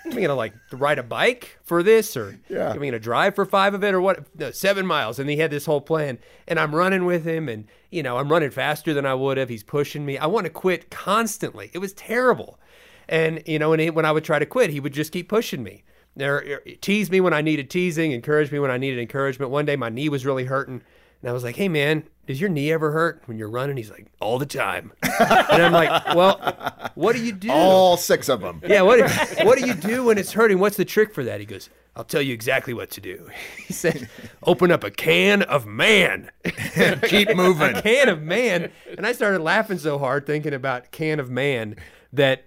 Am 0.06 0.18
I 0.18 0.22
gonna 0.22 0.36
like 0.36 0.54
ride 0.72 0.98
a 1.00 1.04
bike 1.04 1.58
for 1.64 1.84
this, 1.84 2.18
or 2.18 2.40
Yeah. 2.50 2.72
am 2.72 2.82
I 2.82 2.86
gonna 2.86 3.00
drive 3.00 3.36
for 3.36 3.46
five 3.46 3.74
of 3.74 3.84
it, 3.84 3.94
or 3.94 4.02
what? 4.02 4.26
No, 4.38 4.52
seven 4.52 4.86
miles. 4.86 5.20
And 5.20 5.30
he 5.30 5.38
had 5.38 5.52
this 5.52 5.66
whole 5.66 5.82
plan, 5.82 6.18
and 6.48 6.60
I'm 6.60 6.74
running 6.76 7.06
with 7.06 7.24
him, 7.26 7.48
and 7.48 7.66
you 7.92 8.02
know, 8.04 8.18
I'm 8.18 8.32
running 8.32 8.50
faster 8.52 8.94
than 8.94 9.06
I 9.06 9.14
would 9.14 9.38
have. 9.38 9.50
He's 9.50 9.64
pushing 9.64 10.06
me. 10.06 10.18
I 10.18 10.26
want 10.26 10.46
to 10.46 10.50
quit 10.50 10.90
constantly. 10.90 11.70
It 11.74 11.80
was 11.80 11.94
terrible. 11.94 12.60
And 13.08 13.44
you 13.46 13.60
know, 13.60 13.74
and 13.74 13.82
he, 13.82 13.90
when 13.90 14.06
I 14.06 14.12
would 14.12 14.24
try 14.24 14.40
to 14.40 14.46
quit, 14.46 14.70
he 14.70 14.80
would 14.80 14.94
just 14.94 15.12
keep 15.12 15.30
pushing 15.30 15.62
me. 15.64 15.84
There, 16.16 16.38
er, 16.38 16.62
tease 16.82 17.10
me 17.10 17.22
when 17.22 17.34
I 17.34 17.42
needed 17.42 17.70
teasing, 17.70 18.12
encourage 18.12 18.52
me 18.52 18.60
when 18.60 18.72
I 18.72 18.78
needed 18.78 19.00
encouragement. 19.00 19.52
One 19.52 19.66
day, 19.66 19.76
my 19.76 19.90
knee 19.90 20.10
was 20.10 20.26
really 20.26 20.46
hurting, 20.46 20.82
and 21.22 21.30
I 21.30 21.34
was 21.34 21.44
like, 21.44 21.56
"Hey, 21.56 21.68
man, 21.70 22.04
does 22.28 22.40
your 22.40 22.50
knee 22.50 22.72
ever 22.72 22.92
hurt 22.92 23.24
when 23.26 23.38
you're 23.38 23.50
running?" 23.50 23.78
He's 23.78 23.92
like, 23.92 24.08
"All 24.20 24.40
the 24.40 24.46
time." 24.46 24.94
and 25.02 25.62
I'm 25.64 25.72
like, 25.74 26.16
"Well, 26.16 26.92
what 26.96 27.16
do 27.16 27.24
you 27.24 27.32
do?" 27.32 27.52
All 27.52 27.98
six 27.98 28.30
of 28.30 28.42
them. 28.42 28.62
yeah, 28.66 28.82
what 28.82 29.00
what 29.44 29.58
do 29.58 29.66
you 29.68 29.74
do 29.74 30.06
when 30.06 30.18
it's 30.18 30.34
hurting? 30.34 30.60
What's 30.60 30.78
the 30.78 30.86
trick 30.86 31.14
for 31.14 31.24
that? 31.24 31.40
He 31.40 31.46
goes, 31.46 31.70
I'll 31.96 32.06
tell 32.06 32.22
you 32.22 32.34
exactly 32.34 32.74
what 32.74 32.90
to 32.92 33.02
do. 33.02 33.30
He 33.68 33.74
said, 33.74 34.10
open 34.44 34.72
up 34.72 34.84
a 34.84 34.92
can 34.92 35.44
of 35.44 35.66
man. 35.66 36.32
Keep 37.04 37.36
moving. 37.36 37.76
a 37.76 37.82
can 37.82 38.10
of 38.10 38.22
man. 38.22 38.72
And 38.98 39.06
I 39.06 39.12
started 39.12 39.42
laughing 39.42 39.78
so 39.78 39.98
hard 39.98 40.26
thinking 40.26 40.54
about 40.54 40.92
can 40.92 41.20
of 41.20 41.30
man 41.30 41.76
that 42.14 42.46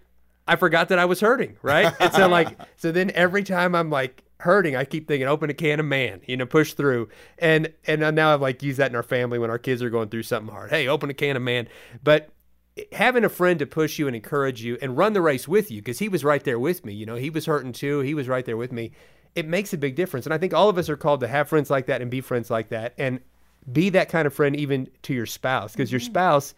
I 0.48 0.56
forgot 0.56 0.88
that 0.88 0.98
I 0.98 1.04
was 1.04 1.20
hurting, 1.20 1.56
right? 1.62 1.94
And 2.00 2.12
so 2.12 2.28
like 2.28 2.58
so 2.76 2.90
then 2.92 3.10
every 3.14 3.42
time 3.42 3.74
I'm 3.74 3.90
like 3.90 4.23
hurting, 4.44 4.76
I 4.76 4.84
keep 4.84 5.08
thinking 5.08 5.26
open 5.26 5.50
a 5.50 5.54
can 5.54 5.80
of 5.80 5.86
man, 5.86 6.20
you 6.26 6.36
know, 6.36 6.46
push 6.46 6.74
through. 6.74 7.08
And 7.38 7.72
and 7.86 8.00
now 8.14 8.32
I've 8.32 8.40
like 8.40 8.62
used 8.62 8.78
that 8.78 8.90
in 8.90 8.96
our 8.96 9.02
family 9.02 9.38
when 9.38 9.50
our 9.50 9.58
kids 9.58 9.82
are 9.82 9.90
going 9.90 10.10
through 10.10 10.22
something 10.22 10.52
hard. 10.52 10.70
Hey, 10.70 10.86
open 10.86 11.10
a 11.10 11.14
can 11.14 11.36
of 11.36 11.42
man. 11.42 11.68
But 12.02 12.30
having 12.92 13.24
a 13.24 13.28
friend 13.28 13.58
to 13.60 13.66
push 13.66 13.98
you 13.98 14.06
and 14.06 14.16
encourage 14.16 14.62
you 14.62 14.76
and 14.82 14.96
run 14.96 15.12
the 15.12 15.22
race 15.22 15.46
with 15.46 15.70
you 15.70 15.80
because 15.80 15.98
he 15.98 16.08
was 16.08 16.24
right 16.24 16.42
there 16.42 16.58
with 16.58 16.84
me 16.84 16.92
you 16.92 17.06
know 17.06 17.14
he 17.14 17.30
was 17.30 17.46
hurting 17.46 17.72
too 17.72 18.00
he 18.00 18.14
was 18.14 18.26
right 18.26 18.46
there 18.46 18.56
with 18.56 18.72
me 18.72 18.90
it 19.36 19.46
makes 19.46 19.72
a 19.72 19.78
big 19.78 19.94
difference 19.94 20.26
and 20.26 20.34
i 20.34 20.38
think 20.38 20.52
all 20.52 20.68
of 20.68 20.76
us 20.76 20.88
are 20.88 20.96
called 20.96 21.20
to 21.20 21.28
have 21.28 21.48
friends 21.48 21.70
like 21.70 21.86
that 21.86 22.02
and 22.02 22.10
be 22.10 22.20
friends 22.20 22.50
like 22.50 22.70
that 22.70 22.92
and 22.98 23.20
be 23.72 23.90
that 23.90 24.08
kind 24.08 24.26
of 24.26 24.34
friend 24.34 24.56
even 24.56 24.88
to 25.02 25.14
your 25.14 25.24
spouse 25.24 25.70
because 25.70 25.92
your 25.92 26.00
mm-hmm. 26.00 26.10
spouse 26.10 26.52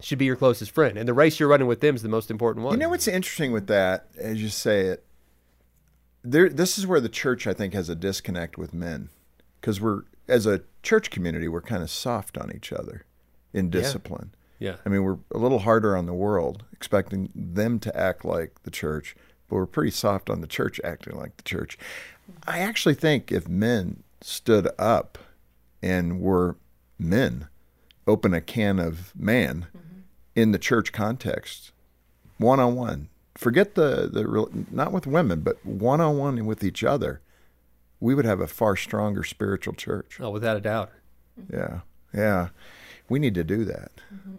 should 0.00 0.18
be 0.18 0.24
your 0.24 0.34
closest 0.34 0.72
friend 0.72 0.98
and 0.98 1.08
the 1.08 1.14
race 1.14 1.38
you're 1.38 1.48
running 1.48 1.68
with 1.68 1.80
them 1.80 1.94
is 1.94 2.02
the 2.02 2.08
most 2.08 2.32
important 2.32 2.64
one 2.64 2.74
You 2.74 2.80
know 2.80 2.88
what's 2.88 3.06
interesting 3.06 3.52
with 3.52 3.68
that, 3.68 4.08
as 4.18 4.42
you 4.42 4.48
say 4.48 4.86
it, 4.86 5.04
there. 6.24 6.48
This 6.48 6.78
is 6.78 6.86
where 6.86 7.00
the 7.00 7.08
church, 7.08 7.46
I 7.46 7.52
think, 7.52 7.74
has 7.74 7.88
a 7.88 7.94
disconnect 7.94 8.58
with 8.58 8.74
men, 8.74 9.10
because 9.60 9.80
we're 9.80 10.02
as 10.26 10.46
a 10.46 10.62
church 10.82 11.10
community, 11.10 11.48
we're 11.48 11.60
kind 11.60 11.82
of 11.82 11.90
soft 11.90 12.38
on 12.38 12.50
each 12.54 12.72
other 12.72 13.04
in 13.52 13.70
discipline. 13.70 14.32
yeah 14.58 14.76
I 14.84 14.88
mean, 14.88 15.04
we're 15.04 15.18
a 15.32 15.38
little 15.38 15.60
harder 15.60 15.96
on 15.96 16.06
the 16.06 16.14
world, 16.14 16.64
expecting 16.72 17.30
them 17.34 17.78
to 17.80 17.96
act 17.96 18.24
like 18.24 18.62
the 18.62 18.70
church, 18.70 19.14
but 19.48 19.56
we're 19.56 19.66
pretty 19.66 19.90
soft 19.90 20.30
on 20.30 20.40
the 20.40 20.46
church 20.46 20.80
acting 20.82 21.16
like 21.16 21.36
the 21.36 21.42
church. 21.42 21.78
I 22.46 22.60
actually 22.60 22.94
think 22.94 23.30
if 23.30 23.46
men 23.46 24.02
stood 24.22 24.68
up 24.78 25.18
and 25.82 26.20
were 26.20 26.56
men, 26.98 27.48
open 28.06 28.32
a 28.32 28.40
can 28.40 28.78
of 28.78 29.12
man 29.14 29.66
mm-hmm. 29.76 30.00
in 30.34 30.52
the 30.52 30.58
church 30.58 30.92
context, 30.92 31.72
one 32.38 32.60
on 32.60 32.74
one, 32.74 33.08
forget 33.44 33.74
the, 33.74 34.08
the 34.10 34.26
real, 34.26 34.48
not 34.70 34.90
with 34.90 35.06
women, 35.06 35.42
but 35.42 35.64
one 35.66 36.00
on 36.00 36.16
one 36.16 36.46
with 36.46 36.64
each 36.64 36.82
other, 36.82 37.20
we 38.00 38.14
would 38.14 38.24
have 38.24 38.40
a 38.40 38.46
far 38.46 38.74
stronger 38.74 39.22
spiritual 39.22 39.74
church. 39.74 40.18
oh 40.18 40.30
without 40.30 40.56
a 40.56 40.60
doubt 40.60 40.90
Yeah. 41.52 41.80
Yeah. 42.12 42.48
We 43.06 43.18
need 43.18 43.34
to 43.34 43.44
do 43.44 43.66
that. 43.66 43.92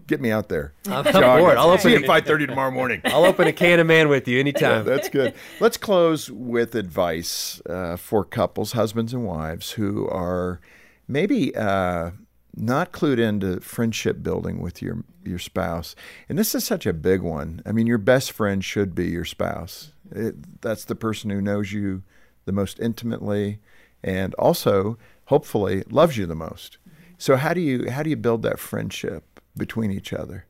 Get 0.08 0.20
me 0.20 0.32
out 0.32 0.50
there. 0.50 0.74
i'm 0.88 1.06
on 1.06 1.40
board 1.40 1.56
i'll 1.58 1.78
See 1.78 1.92
you 1.92 1.98
open, 1.98 2.10
at 2.10 2.26
5.30 2.26 2.48
tomorrow 2.48 2.72
morning. 2.72 3.02
I'll 3.06 3.26
open 3.26 3.48
a 3.48 3.54
can 3.54 3.80
of 3.80 3.86
man 3.86 4.10
with 4.10 4.28
you 4.28 4.40
anytime 4.40 4.86
That's 4.86 5.08
good. 5.08 5.36
Let's 5.60 5.78
close 5.78 6.32
with 6.32 6.74
advice 6.74 7.62
uh, 7.70 7.96
for 7.96 8.26
couples, 8.26 8.72
husbands 8.72 9.14
and 9.14 9.24
wives, 9.24 9.74
who 9.74 10.10
are 10.10 10.60
maybe 11.08 11.56
uh, 11.56 12.10
not 12.56 12.92
clued 12.92 13.20
into 13.20 13.60
friendship 13.60 14.24
building 14.24 14.62
with 14.62 14.82
your 14.82 15.04
your 15.24 15.40
spouse. 15.40 15.96
And 16.30 16.38
this 16.38 16.56
is 16.56 16.64
such 16.64 16.86
a 16.86 16.94
big 16.94 17.22
one. 17.22 17.62
I 17.66 17.72
mean, 17.72 17.88
your 17.88 17.98
best 17.98 18.32
friend 18.32 18.64
should 18.64 18.94
be 18.94 19.08
your 19.08 19.26
spouse. 19.26 19.92
It, 20.12 20.62
that's 20.62 20.86
the 20.86 20.96
person 20.96 21.30
who 21.30 21.42
knows 21.42 21.72
you 21.72 22.04
the 22.46 22.52
most 22.52 22.80
intimately, 22.80 23.60
and 24.04 24.34
also 24.36 24.98
hopefully 25.26 25.84
loves 25.90 26.18
you 26.18 26.26
the 26.26 26.36
most. 26.36 26.78
So 27.18 27.36
how 27.36 27.54
do 27.54 27.62
you 27.62 27.90
how 27.90 28.04
do 28.04 28.10
you 28.10 28.16
build 28.18 28.44
that 28.44 28.60
friendship 28.60 29.40
between 29.58 29.92
each 29.92 30.14
other? 30.14 30.46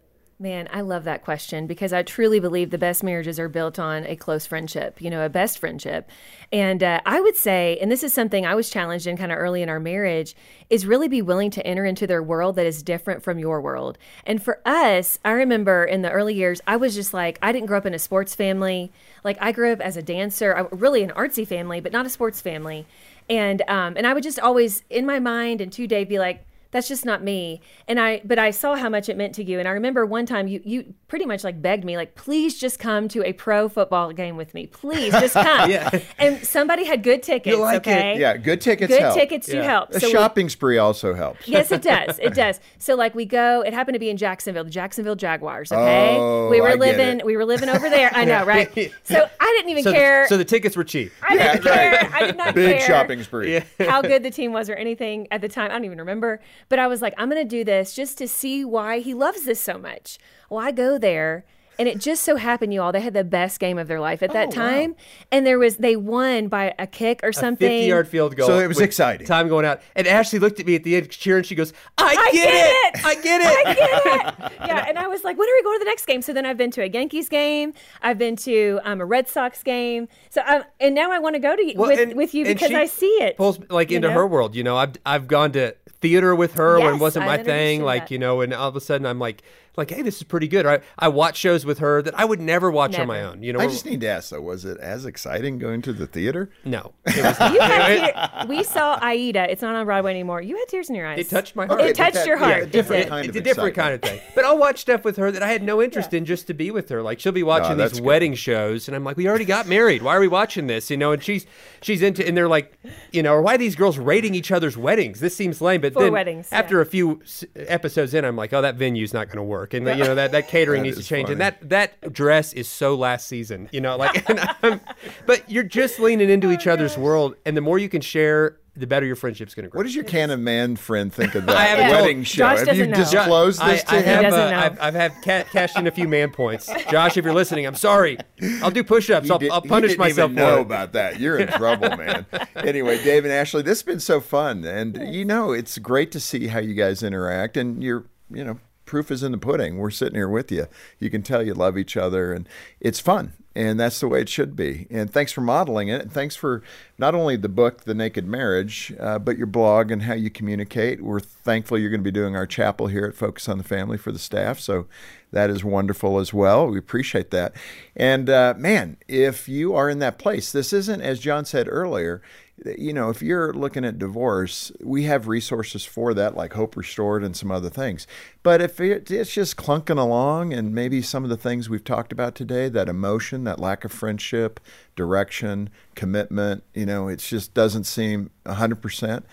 Man, 0.45 0.69
I 0.71 0.81
love 0.81 1.05
that 1.05 1.23
question 1.23 1.65
because 1.65 1.91
I 1.91 2.03
truly 2.03 2.39
believe 2.39 2.69
the 2.69 2.77
best 2.77 3.01
marriages 3.03 3.39
are 3.39 3.49
built 3.49 3.79
on 3.79 4.05
a 4.05 4.15
close 4.15 4.45
friendship, 4.45 5.01
you 5.01 5.10
know, 5.10 5.25
a 5.25 5.27
best 5.27 5.58
friendship. 5.58 6.08
And 6.53 6.84
uh, 6.84 7.01
I 7.03 7.19
would 7.19 7.36
say, 7.36 7.79
and 7.81 7.91
this 7.91 8.03
is 8.03 8.13
something 8.13 8.45
I 8.45 8.53
was 8.53 8.69
challenged 8.69 9.08
in 9.08 9.17
kind 9.17 9.31
of 9.31 9.39
early 9.39 9.63
in 9.63 9.69
our 9.69 9.79
marriage, 9.79 10.36
is 10.69 10.86
really 10.86 11.08
be 11.08 11.23
willing 11.23 11.49
to 11.49 11.65
enter 11.65 11.84
into 11.84 12.05
their 12.05 12.21
world 12.21 12.58
that 12.58 12.67
is 12.67 12.84
different 12.84 13.23
from 13.23 13.39
your 13.39 13.60
world. 13.60 13.97
And 14.23 14.39
for 14.39 14.62
us, 14.67 15.17
I 15.25 15.31
remember 15.31 15.84
in 15.84 16.03
the 16.03 16.12
early 16.12 16.36
years, 16.36 16.62
I 16.67 16.77
was 16.77 16.93
just 16.93 17.12
like, 17.12 17.39
I 17.41 17.51
didn't 17.51 17.65
grow 17.65 17.79
up 17.79 17.88
in 17.88 17.95
a 17.95 17.99
sports 17.99 18.36
family. 18.36 18.91
Like 19.23 19.39
I 19.41 19.51
grew 19.51 19.71
up 19.71 19.81
as 19.81 19.97
a 19.97 20.03
dancer, 20.03 20.55
I, 20.55 20.75
really 20.75 21.01
an 21.01 21.10
artsy 21.10 21.47
family, 21.47 21.81
but 21.81 21.91
not 21.91 22.05
a 22.05 22.10
sports 22.10 22.39
family. 22.39 22.86
And 23.27 23.63
um, 23.67 23.97
and 23.97 24.05
I 24.05 24.13
would 24.13 24.21
just 24.21 24.39
always 24.39 24.84
in 24.91 25.08
my 25.08 25.17
mind 25.17 25.60
and 25.60 25.73
to 25.73 25.88
Dave 25.88 26.08
be 26.08 26.19
like, 26.19 26.45
that's 26.75 26.89
just 26.89 27.05
not 27.05 27.23
me. 27.23 27.61
And 27.88 27.99
i 27.99 28.21
but 28.25 28.38
i 28.38 28.51
saw 28.51 28.75
how 28.75 28.89
much 28.89 29.07
it 29.07 29.15
meant 29.15 29.33
to 29.35 29.43
you. 29.43 29.59
And 29.59 29.67
i 29.67 29.71
remember 29.71 30.05
one 30.05 30.25
time 30.25 30.47
you 30.47 30.61
you 30.65 30.93
pretty 31.07 31.25
much 31.25 31.43
like 31.43 31.61
begged 31.61 31.85
me 31.85 31.95
like 31.95 32.15
please 32.15 32.59
just 32.59 32.79
come 32.79 33.07
to 33.09 33.23
a 33.25 33.31
pro 33.33 33.69
football 33.69 34.11
game 34.11 34.35
with 34.35 34.53
me. 34.53 34.67
Please 34.67 35.11
just 35.13 35.33
come. 35.33 35.69
Yeah. 35.75 35.99
and 36.19 36.45
somebody 36.45 36.83
had 36.85 37.01
good 37.01 37.23
tickets 37.23 37.57
like 37.57 37.88
it. 37.88 37.89
okay? 37.89 38.19
Yeah, 38.19 38.35
good 38.38 38.59
tickets 38.61 38.91
good 38.91 39.01
help. 39.01 39.15
tickets 39.15 39.47
do 39.47 39.59
help. 39.61 39.91
A 39.91 39.99
So 39.99 40.07
we- 40.07 40.11
shopping 40.11 40.49
spree 40.49 40.77
also 40.77 41.13
helps. 41.13 41.47
yes 41.47 41.71
it 41.71 41.81
does. 41.93 42.19
It 42.19 42.33
does. 42.33 42.59
So 42.77 42.95
like 42.95 43.15
we 43.15 43.25
go 43.25 43.61
it 43.61 43.73
happened 43.73 43.95
to 43.95 43.99
be 43.99 44.09
in 44.09 44.17
jacksonville 44.17 44.65
the 44.65 44.69
jacksonville 44.69 45.15
jaguars 45.15 45.71
okay? 45.71 46.17
Oh, 46.17 46.49
we 46.49 46.59
were 46.59 46.69
I 46.71 46.73
living 46.75 47.21
we 47.25 47.38
were 47.38 47.45
living 47.45 47.69
over 47.69 47.89
there. 47.89 48.11
I 48.13 48.25
know 48.25 48.43
right? 48.45 48.69
So 49.05 49.29
i 49.39 49.55
didn't 49.57 49.71
even 49.71 49.83
so, 49.83 49.93
care. 49.93 50.23
the, 50.23 50.29
so 50.29 50.38
the 50.38 50.45
tickets 50.45 50.75
were 50.75 50.83
cheap. 50.83 51.11
I 51.23 51.38
didn't 51.38 51.63
care. 51.63 52.09
I 52.13 52.25
did 52.25 52.38
not 52.38 52.53
Big 52.55 52.79
care 52.79 52.88
shopping 52.88 53.23
spree. 53.23 53.61
how 53.79 54.01
good 54.01 54.23
the 54.23 54.31
team 54.31 54.51
was 54.51 54.69
or 54.69 54.73
anything 54.75 55.27
at 55.31 55.41
the 55.41 55.47
time. 55.47 55.71
I 55.71 55.73
don't 55.75 55.85
even 55.85 55.99
remember. 55.99 56.41
But 56.69 56.80
I 56.80 56.88
was 56.88 57.01
like, 57.01 57.13
I'm 57.17 57.30
going 57.30 57.41
to 57.43 57.47
do 57.49 57.63
this 57.63 57.93
just 57.93 58.17
to 58.19 58.28
see 58.28 58.65
why 58.65 58.99
he 58.99 59.13
loves 59.13 59.45
this 59.45 59.60
so 59.62 59.78
much. 59.78 60.17
Well, 60.49 60.60
I 60.65 60.71
go 60.71 60.97
there 60.97 61.45
And 61.78 61.89
it 61.89 61.99
just 61.99 62.23
so 62.23 62.38
happened, 62.38 62.73
you 62.73 62.82
all, 62.82 62.93
they 62.93 63.01
had 63.01 63.13
the 63.13 63.25
best 63.25 63.60
game 63.60 63.78
of 63.78 63.89
their 63.89 63.99
life 63.99 64.23
at 64.23 64.32
that 64.32 64.45
Oh, 64.56 64.62
wow. 64.62 64.69
time. 64.69 64.95
And 65.30 65.45
there 65.45 65.60
was, 65.60 65.75
they 65.75 65.97
won 65.97 66.47
by 66.47 66.73
a 66.80 66.88
kick 66.88 67.19
or 67.21 67.34
something. 67.34 67.67
50 67.67 67.86
yard 67.88 68.08
field 68.08 68.34
goal. 68.38 68.47
So 68.47 68.60
it 68.60 68.67
was 68.67 68.80
exciting. 68.80 69.28
Time 69.28 69.49
going 69.49 69.65
out. 69.65 69.82
And 69.93 70.08
Ashley 70.08 70.39
looked 70.39 70.62
at 70.62 70.65
me 70.65 70.75
at 70.75 70.84
the 70.86 70.95
end 70.95 71.10
cheering. 71.10 71.43
She 71.43 71.54
goes, 71.54 71.73
I, 71.97 72.15
I 72.17 72.32
get, 72.32 72.45
get 72.45 72.65
it. 72.65 72.99
it. 72.99 73.06
I 73.06 73.15
get 73.15 73.41
it. 73.41 73.67
I 73.67 73.73
get 73.73 74.51
it. 74.51 74.51
yeah, 74.67 74.86
and 74.88 74.97
I 74.97 75.08
was 75.08 75.25
like, 75.25 75.38
when 75.38 75.49
are 75.49 75.54
we 75.54 75.63
going 75.63 75.75
to 75.80 75.84
the 75.84 75.89
next 75.89 76.06
game? 76.06 76.21
So 76.21 76.32
then 76.32 76.45
I've 76.45 76.56
been 76.58 76.71
to 76.71 76.82
a 76.82 76.88
Yankees 76.88 77.28
game. 77.28 77.73
I've 78.01 78.17
been 78.17 78.38
to 78.38 78.80
um, 78.86 79.01
a 79.01 79.06
Red 79.06 79.28
Sox 79.28 79.62
game. 79.62 80.08
So 80.30 80.43
um, 80.47 80.63
and 80.80 80.95
now 80.95 81.12
I 81.12 81.19
want 81.19 81.36
to 81.36 81.39
go 81.39 81.58
to 81.58 81.62
y- 81.62 81.73
Well, 81.75 81.89
with, 81.89 81.99
and- 81.99 82.15
with 82.15 82.34
you 82.34 82.45
because 82.45 82.69
she 82.69 82.75
I 82.75 82.86
see 82.86 83.06
it. 83.19 83.36
Pulls 83.36 83.60
like 83.69 83.91
into 83.91 84.08
know? 84.08 84.13
her 84.13 84.25
world. 84.25 84.56
You 84.56 84.63
know, 84.63 84.78
I've 84.78 84.93
I've 85.06 85.28
gone 85.28 85.51
to 85.51 85.75
theater 86.01 86.36
with 86.36 86.55
her 86.55 86.79
when 86.79 86.95
it 86.95 86.99
wasn't 86.99 87.25
I 87.25 87.38
my 87.38 87.43
thing. 87.43 87.84
Like 87.84 88.03
that. 88.03 88.12
you 88.12 88.19
know, 88.19 88.41
and 88.41 88.53
all 88.53 88.69
of 88.69 88.75
a 88.75 88.81
sudden 88.81 89.05
I'm 89.05 89.19
like, 89.19 89.43
like, 89.77 89.91
hey, 89.91 90.01
this 90.01 90.17
is 90.17 90.23
pretty 90.23 90.47
good. 90.47 90.65
I 90.65 90.79
I 90.97 91.07
watch 91.07 91.38
shows 91.38 91.65
with 91.65 91.79
her 91.79 92.01
that 92.01 92.17
I 92.19 92.25
would 92.25 92.39
never 92.41 92.69
watch 92.71 92.97
on 92.99 93.07
my 93.07 93.21
own. 93.23 93.43
You 93.43 93.53
know, 93.53 93.59
I 93.59 93.63
we're- 93.63 93.73
just 93.73 93.85
need 93.85 94.01
to 94.01 94.07
ask 94.07 94.29
though, 94.29 94.41
was 94.41 94.65
it 94.65 94.77
as 94.79 95.05
exciting 95.05 95.57
going 95.59 95.81
to 95.83 95.93
the 95.93 96.07
theater? 96.07 96.49
no. 96.63 96.93
It 97.05 97.23
was 97.23 97.39
not. 97.39 97.53
You 97.53 97.59
had 97.61 98.11
tear- 98.13 98.47
we 98.47 98.63
saw 98.63 98.97
Aida. 99.01 99.49
It's 99.51 99.61
not 99.61 99.75
on 99.75 99.85
Broadway 99.85 100.11
anymore. 100.11 100.41
You 100.41 100.57
had 100.57 100.67
tears 100.67 100.89
in 100.89 100.95
your 100.95 101.07
eyes. 101.07 101.19
It 101.19 101.29
touched 101.29 101.55
my 101.55 101.65
heart. 101.65 101.79
Okay, 101.79 101.89
It 101.89 101.95
touched 101.95 102.15
that- 102.15 102.27
your 102.27 102.38
yeah, 102.38 102.45
heart. 102.45 102.63
a 102.63 102.65
different 102.67 103.01
It 103.01 103.03
did. 103.05 103.09
kind 103.09 103.25
it's 103.27 103.35
of 103.38 103.41
a 103.41 103.43
different 103.43 103.75
kind 103.75 103.93
of 103.93 104.01
thing. 104.01 104.19
But 104.33 104.45
I'll 104.45 104.57
watch 104.57 104.79
stuff 104.79 105.03
with 105.05 105.17
her 105.17 105.31
that 105.31 105.43
I 105.43 105.47
had 105.47 105.63
no 105.63 105.81
interest 105.81 106.13
in 106.13 106.25
just 106.25 106.47
to 106.47 106.53
be 106.53 106.71
with 106.71 106.89
her. 106.89 107.01
Like 107.01 107.19
she'll 107.19 107.31
be 107.31 107.43
watching 107.43 107.73
oh, 107.73 107.75
that's 107.75 107.93
these 107.93 107.99
good. 107.99 108.05
wedding 108.07 108.33
shows, 108.35 108.88
and 108.88 108.95
I'm 108.95 109.03
like, 109.03 109.17
we 109.17 109.27
already 109.27 109.45
got 109.45 109.67
married. 109.67 110.01
Why 110.01 110.15
are 110.15 110.19
we 110.19 110.27
watching 110.27 110.67
this? 110.67 110.89
You 110.89 110.97
know, 110.97 111.11
and 111.11 111.23
she's 111.23 111.45
she's 111.81 112.01
into, 112.01 112.25
and 112.27 112.35
they're 112.38 112.47
like, 112.47 112.77
you 113.11 113.21
know, 113.23 113.33
or 113.33 113.41
why 113.41 113.55
are 113.55 113.57
these 113.57 113.75
girls 113.75 113.97
rating 113.97 114.35
each 114.35 114.51
other's 114.51 114.77
weddings? 114.77 115.19
This 115.19 115.35
seems 115.35 115.61
lame. 115.61 115.81
But 115.81 115.93
For 115.93 116.03
then 116.03 116.13
weddings, 116.13 116.49
yeah. 116.51 116.59
after 116.59 116.81
a 116.81 116.85
few 116.85 117.21
episodes 117.55 118.13
in, 118.13 118.25
I'm 118.25 118.35
like, 118.35 118.53
oh, 118.53 118.61
that 118.61 118.75
venue's 118.75 119.13
not 119.13 119.27
going 119.27 119.38
to 119.38 119.43
work, 119.43 119.64
and 119.73 119.88
you 119.88 120.04
know 120.04 120.15
that 120.15 120.32
that 120.34 120.47
catering 120.47 120.82
That 120.82 120.86
needs 120.88 120.97
to 120.97 121.01
is 121.01 121.08
change, 121.08 121.30
and 121.30 121.41
that 121.41 121.69
that 121.69 122.13
dress 122.13 122.54
is 122.54 122.67
so 122.67 122.95
last 122.95 123.28
season. 123.28 123.69
You 123.71 123.82
know, 123.82 123.97
like, 123.97 124.30
and 124.30 124.39
I'm, 124.63 124.82
but 125.25 125.49
you're 125.49 125.63
just 125.63 125.99
leaning 125.99 126.30
into 126.30 126.51
each 126.51 126.67
other's 126.67 126.97
world, 126.97 127.36
and 127.45 127.56
the 127.58 127.62
more 127.62 127.78
you 127.80 127.89
can 127.89 128.01
share, 128.01 128.58
the 128.78 128.86
better 128.88 129.06
your 129.06 129.15
friendship's 129.15 129.56
going 129.56 129.63
to 129.63 129.69
grow. 129.69 129.80
What 129.80 129.84
does 129.84 129.95
your 129.95 130.04
can 130.04 130.32
of 130.32 130.39
man 130.41 130.75
friend 130.75 131.13
think 131.13 131.34
of 131.36 131.43
I 131.49 131.54
that 131.54 131.67
haven't 131.69 131.86
told- 131.91 132.01
wedding 132.01 132.23
show? 132.25 132.38
Josh 132.56 132.67
Have 132.67 132.75
you 132.78 132.88
know. 132.88 132.97
disclosed 132.97 133.62
I, 133.62 133.71
this 133.71 133.84
to 133.86 133.91
I 133.95 134.01
him? 134.01 134.23
have, 134.25 134.34
uh. 134.34 134.51
I've, 134.54 134.82
I've 134.82 134.93
had 134.93 135.12
ca- 135.23 135.43
cashed 135.49 135.78
in 135.78 135.88
a 135.88 135.91
few 135.91 136.10
man 136.10 136.32
points. 136.32 136.69
Josh, 136.91 137.15
if 137.15 137.23
you're 137.23 137.34
listening, 137.34 137.65
I'm 137.65 137.75
sorry. 137.75 138.17
I'll 138.62 138.71
do 138.71 138.84
push-ups. 138.84 139.30
I'll, 139.32 139.39
did- 139.39 139.51
I'll 139.51 139.62
punish 139.62 139.91
didn't 139.91 139.99
myself 139.99 140.32
even 140.32 140.43
know 140.43 140.58
it. 140.58 140.62
about 140.63 140.91
that. 140.91 141.21
You're 141.21 141.38
in 141.38 141.47
trouble, 141.47 141.95
man. 141.95 142.25
anyway, 142.58 143.01
Dave 143.01 143.23
and 143.23 143.32
Ashley, 143.34 143.62
this 143.62 143.80
has 143.80 143.84
been 143.84 144.01
so 144.01 144.19
fun, 144.19 144.65
and 144.65 145.13
you 145.15 145.23
know 145.23 145.54
it's 145.54 145.78
great 145.78 146.12
to 146.12 146.19
see 146.19 146.47
how 146.47 146.60
you 146.60 146.73
guys 146.73 147.01
interact, 147.01 147.56
and 147.56 147.82
you're, 147.82 148.04
you 148.30 148.43
know, 148.43 148.60
proof 148.85 149.11
is 149.11 149.23
in 149.23 149.31
the 149.31 149.37
pudding. 149.37 149.77
We're 149.77 149.89
sitting 149.91 150.15
here 150.15 150.29
with 150.29 150.51
you. 150.51 150.67
You 150.99 151.09
can 151.09 151.23
tell 151.23 151.43
you 151.43 151.53
love 151.53 151.77
each 151.77 151.97
other, 151.97 152.33
and 152.33 152.47
it's 152.79 152.99
fun. 152.99 153.33
And 153.57 153.79
that's 153.79 154.01
the 154.01 154.09
way 154.09 154.19
it 154.19 154.27
should 154.27 154.57
be. 154.57 154.85
And 154.89 155.09
thanks 155.09 155.31
for 155.31 155.39
modeling 155.39 155.87
it. 155.87 156.01
And 156.01 156.11
thanks 156.11 156.35
for 156.35 156.61
not 156.97 157.15
only 157.15 157.37
the 157.37 157.47
book, 157.47 157.85
The 157.85 157.93
Naked 157.93 158.27
Marriage, 158.27 158.93
uh, 158.99 159.17
but 159.17 159.37
your 159.37 159.47
blog 159.47 159.91
and 159.91 160.01
how 160.01 160.13
you 160.13 160.29
communicate. 160.29 161.01
We're 161.01 161.21
thankful 161.21 161.77
you're 161.77 161.89
going 161.89 162.01
to 162.01 162.03
be 162.03 162.11
doing 162.11 162.35
our 162.35 162.45
chapel 162.45 162.87
here 162.87 163.05
at 163.05 163.15
Focus 163.15 163.47
on 163.47 163.57
the 163.57 163.63
Family 163.63 163.97
for 163.97 164.11
the 164.11 164.19
staff. 164.19 164.59
So 164.59 164.87
that 165.31 165.49
is 165.49 165.63
wonderful 165.63 166.19
as 166.19 166.33
well. 166.33 166.67
We 166.67 166.77
appreciate 166.77 167.31
that. 167.31 167.53
And 167.95 168.29
uh, 168.29 168.55
man, 168.57 168.97
if 169.07 169.47
you 169.47 169.73
are 169.73 169.89
in 169.89 169.99
that 169.99 170.19
place, 170.19 170.51
this 170.51 170.73
isn't, 170.73 171.01
as 171.01 171.19
John 171.19 171.45
said 171.45 171.69
earlier, 171.69 172.21
you 172.63 172.93
know, 172.93 173.09
if 173.09 173.21
you're 173.21 173.53
looking 173.53 173.83
at 173.83 173.99
divorce, 173.99 174.71
we 174.81 175.03
have 175.03 175.27
resources 175.27 175.83
for 175.83 176.13
that, 176.13 176.35
like 176.35 176.53
Hope 176.53 176.77
Restored 176.77 177.23
and 177.23 177.35
some 177.35 177.51
other 177.51 177.69
things. 177.69 178.07
But 178.43 178.61
if 178.61 178.79
it, 178.79 179.11
it's 179.11 179.33
just 179.33 179.57
clunking 179.57 179.99
along, 179.99 180.53
and 180.53 180.73
maybe 180.73 181.01
some 181.01 181.23
of 181.23 181.29
the 181.29 181.37
things 181.37 181.69
we've 181.69 181.83
talked 181.83 182.13
about 182.13 182.33
today, 182.33 182.69
that 182.69 182.87
emotion, 182.87 183.43
that 183.43 183.59
lack 183.59 183.83
of 183.83 183.91
friendship, 183.91 184.59
direction, 184.95 185.69
commitment, 185.95 186.63
you 186.73 186.85
know, 186.85 187.09
it 187.09 187.17
just 187.17 187.53
doesn't 187.53 187.83
seem 187.83 188.31
100% 188.45 189.23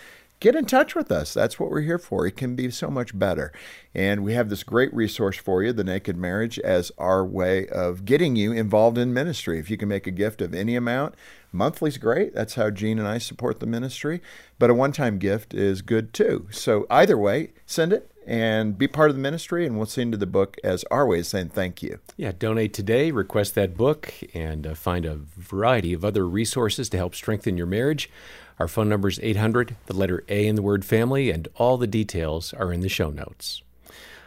get 0.43 0.57
in 0.57 0.67
touch 0.67 0.97
with 0.97 1.13
us. 1.13 1.33
That's 1.33 1.61
what 1.61 1.71
we're 1.71 1.83
here 1.83 2.01
for. 2.01 2.27
It 2.27 2.37
can 2.37 2.57
be 2.57 2.69
so 2.71 2.91
much 2.91 3.17
better. 3.17 3.53
And 3.95 4.25
we 4.25 4.35
have 4.35 4.49
this 4.49 4.65
great 4.65 4.93
resource 4.93 5.37
for 5.37 5.63
you, 5.63 5.73
The 5.73 5.85
Naked 5.85 6.17
Marriage, 6.17 6.59
as 6.59 6.91
our 6.99 7.25
way 7.25 7.69
of 7.69 8.05
getting 8.05 8.35
you 8.35 8.51
involved 8.51 8.99
in 8.99 9.15
ministry. 9.15 9.61
If 9.61 9.71
you 9.71 9.77
can 9.77 9.89
make 9.89 10.09
a 10.09 10.11
gift 10.11 10.43
of 10.43 10.53
any 10.53 10.75
amount, 10.75 11.15
monthly's 11.53 11.99
great. 11.99 12.35
That's 12.35 12.55
how 12.55 12.71
Jean 12.71 12.99
and 12.99 13.07
I 13.07 13.19
support 13.19 13.61
the 13.61 13.67
ministry. 13.67 14.21
But 14.59 14.71
a 14.71 14.75
one 14.75 14.93
time 14.93 15.19
gift 15.19 15.55
is 15.55 15.83
good 15.83 16.13
too. 16.13 16.49
So 16.51 16.87
either 16.91 17.17
way, 17.17 17.53
send 17.67 17.93
it 17.93 18.11
and 18.27 18.79
be 18.79 18.87
part 18.87 19.11
of 19.11 19.17
the 19.17 19.23
ministry, 19.23 19.67
and 19.67 19.77
we'll 19.77 19.87
send 19.87 20.13
you 20.13 20.19
the 20.19 20.27
book 20.27 20.57
as 20.63 20.85
our 20.91 21.07
way 21.07 21.21
of 21.21 21.27
saying 21.27 21.49
thank 21.49 21.83
you. 21.83 21.99
Yeah, 22.17 22.33
donate 22.37 22.73
today, 22.73 23.11
request 23.11 23.55
that 23.57 23.77
book, 23.77 24.15
and 24.33 24.67
uh, 24.67 24.75
find 24.75 25.05
a 25.05 25.17
variety 25.17 25.93
of 25.93 26.05
other 26.05 26.27
resources 26.27 26.89
to 26.91 26.97
help 26.97 27.15
strengthen 27.15 27.57
your 27.57 27.67
marriage. 27.67 28.09
Our 28.59 28.69
phone 28.69 28.89
number 28.89 29.09
is 29.09 29.19
800, 29.23 29.77
the 29.87 29.97
letter 29.97 30.23
A 30.29 30.47
in 30.47 30.55
the 30.55 30.63
word 30.63 30.85
family, 30.85 31.31
and 31.31 31.49
all 31.57 31.77
the 31.77 31.87
details 31.87 32.53
are 32.53 32.73
in 32.73 32.81
the 32.81 32.89
show 32.89 33.11
notes. 33.11 33.63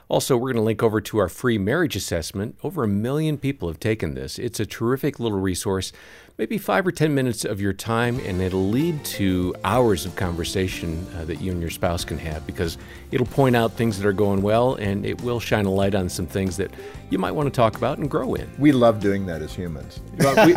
Also, 0.07 0.37
we're 0.37 0.49
going 0.53 0.61
to 0.61 0.61
link 0.61 0.83
over 0.83 1.01
to 1.01 1.17
our 1.17 1.27
free 1.29 1.57
marriage 1.57 1.95
assessment. 1.95 2.55
Over 2.63 2.83
a 2.83 2.87
million 2.87 3.37
people 3.39 3.67
have 3.69 3.79
taken 3.79 4.13
this. 4.13 4.37
It's 4.37 4.59
a 4.59 4.65
terrific 4.65 5.19
little 5.19 5.39
resource, 5.39 5.91
maybe 6.37 6.59
five 6.59 6.85
or 6.85 6.91
10 6.91 7.15
minutes 7.15 7.43
of 7.43 7.59
your 7.59 7.73
time, 7.73 8.19
and 8.23 8.39
it'll 8.39 8.69
lead 8.69 9.03
to 9.05 9.55
hours 9.63 10.05
of 10.05 10.15
conversation 10.15 11.07
uh, 11.17 11.25
that 11.25 11.41
you 11.41 11.51
and 11.51 11.59
your 11.59 11.71
spouse 11.71 12.05
can 12.05 12.19
have 12.19 12.45
because 12.45 12.77
it'll 13.11 13.25
point 13.25 13.55
out 13.55 13.71
things 13.73 13.97
that 13.97 14.05
are 14.07 14.13
going 14.13 14.43
well 14.43 14.75
and 14.75 15.07
it 15.07 15.19
will 15.21 15.39
shine 15.39 15.65
a 15.65 15.71
light 15.71 15.95
on 15.95 16.07
some 16.07 16.27
things 16.27 16.55
that 16.57 16.69
you 17.09 17.17
might 17.17 17.31
want 17.31 17.47
to 17.47 17.55
talk 17.55 17.75
about 17.75 17.97
and 17.97 18.07
grow 18.09 18.35
in. 18.35 18.47
We 18.59 18.71
love 18.73 18.99
doing 18.99 19.25
that 19.25 19.41
as 19.41 19.55
humans. 19.55 20.01
Well, 20.19 20.45
we, 20.45 20.53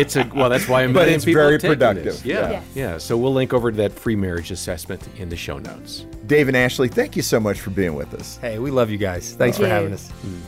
it's 0.00 0.14
a 0.14 0.30
well. 0.34 0.48
That's 0.48 0.68
why 0.68 0.82
a 0.82 0.88
But 0.88 1.08
it's 1.08 1.24
people 1.24 1.42
very 1.42 1.52
have 1.54 1.60
taken 1.60 1.74
productive. 1.78 2.04
this. 2.04 2.24
Yeah, 2.24 2.50
Yes. 2.50 2.64
yeah. 2.74 2.98
So 2.98 3.16
we'll 3.16 3.32
link 3.32 3.52
over 3.52 3.70
to 3.72 3.76
that 3.78 3.92
free 3.92 4.16
marriage 4.16 4.50
assessment 4.52 5.08
in 5.16 5.28
the 5.28 5.36
show 5.36 5.58
notes. 5.58 6.06
Dave 6.26 6.48
and 6.48 6.56
Ashley, 6.56 6.88
thank 6.88 7.16
you 7.16 7.22
so 7.22 7.40
much 7.40 7.60
for 7.60 7.70
being 7.70 7.94
with 7.94 8.14
us. 8.14 8.36
Hey, 8.38 8.58
we 8.58 8.70
love 8.70 8.90
you 8.90 8.98
guys. 8.98 9.34
Thanks 9.34 9.56
for 9.56 9.64
you. 9.64 9.68
having 9.70 9.92
us. 9.92 10.10
Mm. 10.24 10.40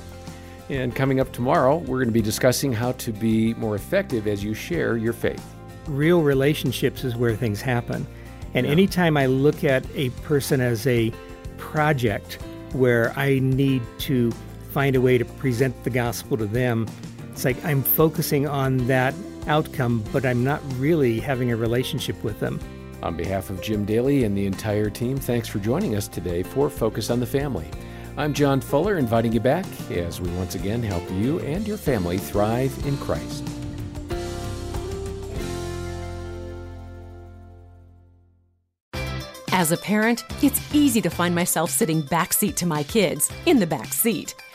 And 0.71 0.97
coming 0.97 1.21
up 1.21 1.33
tomorrow, 1.33 1.77
we're 1.77 1.99
going 1.99 2.09
to 2.09 2.13
be 2.13 2.23
discussing 2.23 2.73
how 2.73 2.93
to 2.93 3.13
be 3.13 3.55
more 3.55 3.75
effective 3.75 4.27
as 4.27 4.43
you 4.43 4.55
share 4.55 4.97
your 4.97 5.13
faith. 5.13 5.45
real 5.87 6.23
relationships 6.23 7.05
is 7.05 7.15
where 7.17 7.37
things 7.37 7.61
happen. 7.61 8.07
And 8.55 8.67
anytime 8.67 9.17
I 9.17 9.27
look 9.27 9.65
at 9.65 9.85
a 9.95 10.11
person 10.23 10.61
as 10.61 10.87
a 10.87 11.13
project 11.59 12.39
where 12.73 13.13
I 13.17 13.41
need 13.41 13.83
to 14.01 14.31
find 14.71 14.97
a 14.97 15.01
way 15.01 15.19
to 15.19 15.25
present 15.25 15.85
the 15.85 15.91
gospel 15.91 16.37
to 16.37 16.47
them, 16.47 16.89
it's 17.33 17.45
like 17.45 17.63
I'm 17.65 17.83
focusing 17.83 18.47
on 18.47 18.87
that 18.87 19.15
outcome, 19.47 20.05
but 20.13 20.25
I'm 20.25 20.45
not 20.45 20.63
really 20.79 21.21
having 21.21 21.51
a 21.51 21.57
relationship 21.57 22.23
with 22.23 22.41
them. 22.41 22.61
On 23.03 23.17
behalf 23.17 23.51
of 23.51 23.61
Jim 23.61 23.85
Daly 23.85 24.25
and 24.25 24.37
the 24.37 24.47
entire 24.47 24.89
team, 24.89 25.19
thanks 25.19 25.49
for 25.49 25.59
joining 25.59 25.95
us 25.95 26.09
today 26.09 26.43
for 26.43 26.71
Focus 26.71 27.11
on 27.11 27.21
the 27.21 27.27
Family. 27.27 27.67
I'm 28.17 28.33
John 28.33 28.61
Fuller, 28.61 28.97
inviting 28.97 29.33
you 29.33 29.41
back 29.41 29.67
as 29.91 30.21
we 30.21 30.31
once 30.31 30.55
again 30.55 30.83
help 30.83 31.03
you 31.11 31.41
and 31.41 31.67
your 31.67 31.77
family 31.77 32.17
thrive 32.17 32.73
in 32.87 32.97
Christ. 32.99 33.45
As 39.57 39.73
a 39.73 39.77
parent, 39.77 40.25
it's 40.43 40.75
easy 40.75 41.01
to 41.01 41.11
find 41.11 41.35
myself 41.35 41.71
sitting 41.71 42.03
backseat 42.03 42.55
to 42.57 42.67
my 42.67 42.83
kids, 42.83 43.31
in 43.47 43.59
the 43.59 43.67
back 43.67 43.93
seat. 43.93 44.35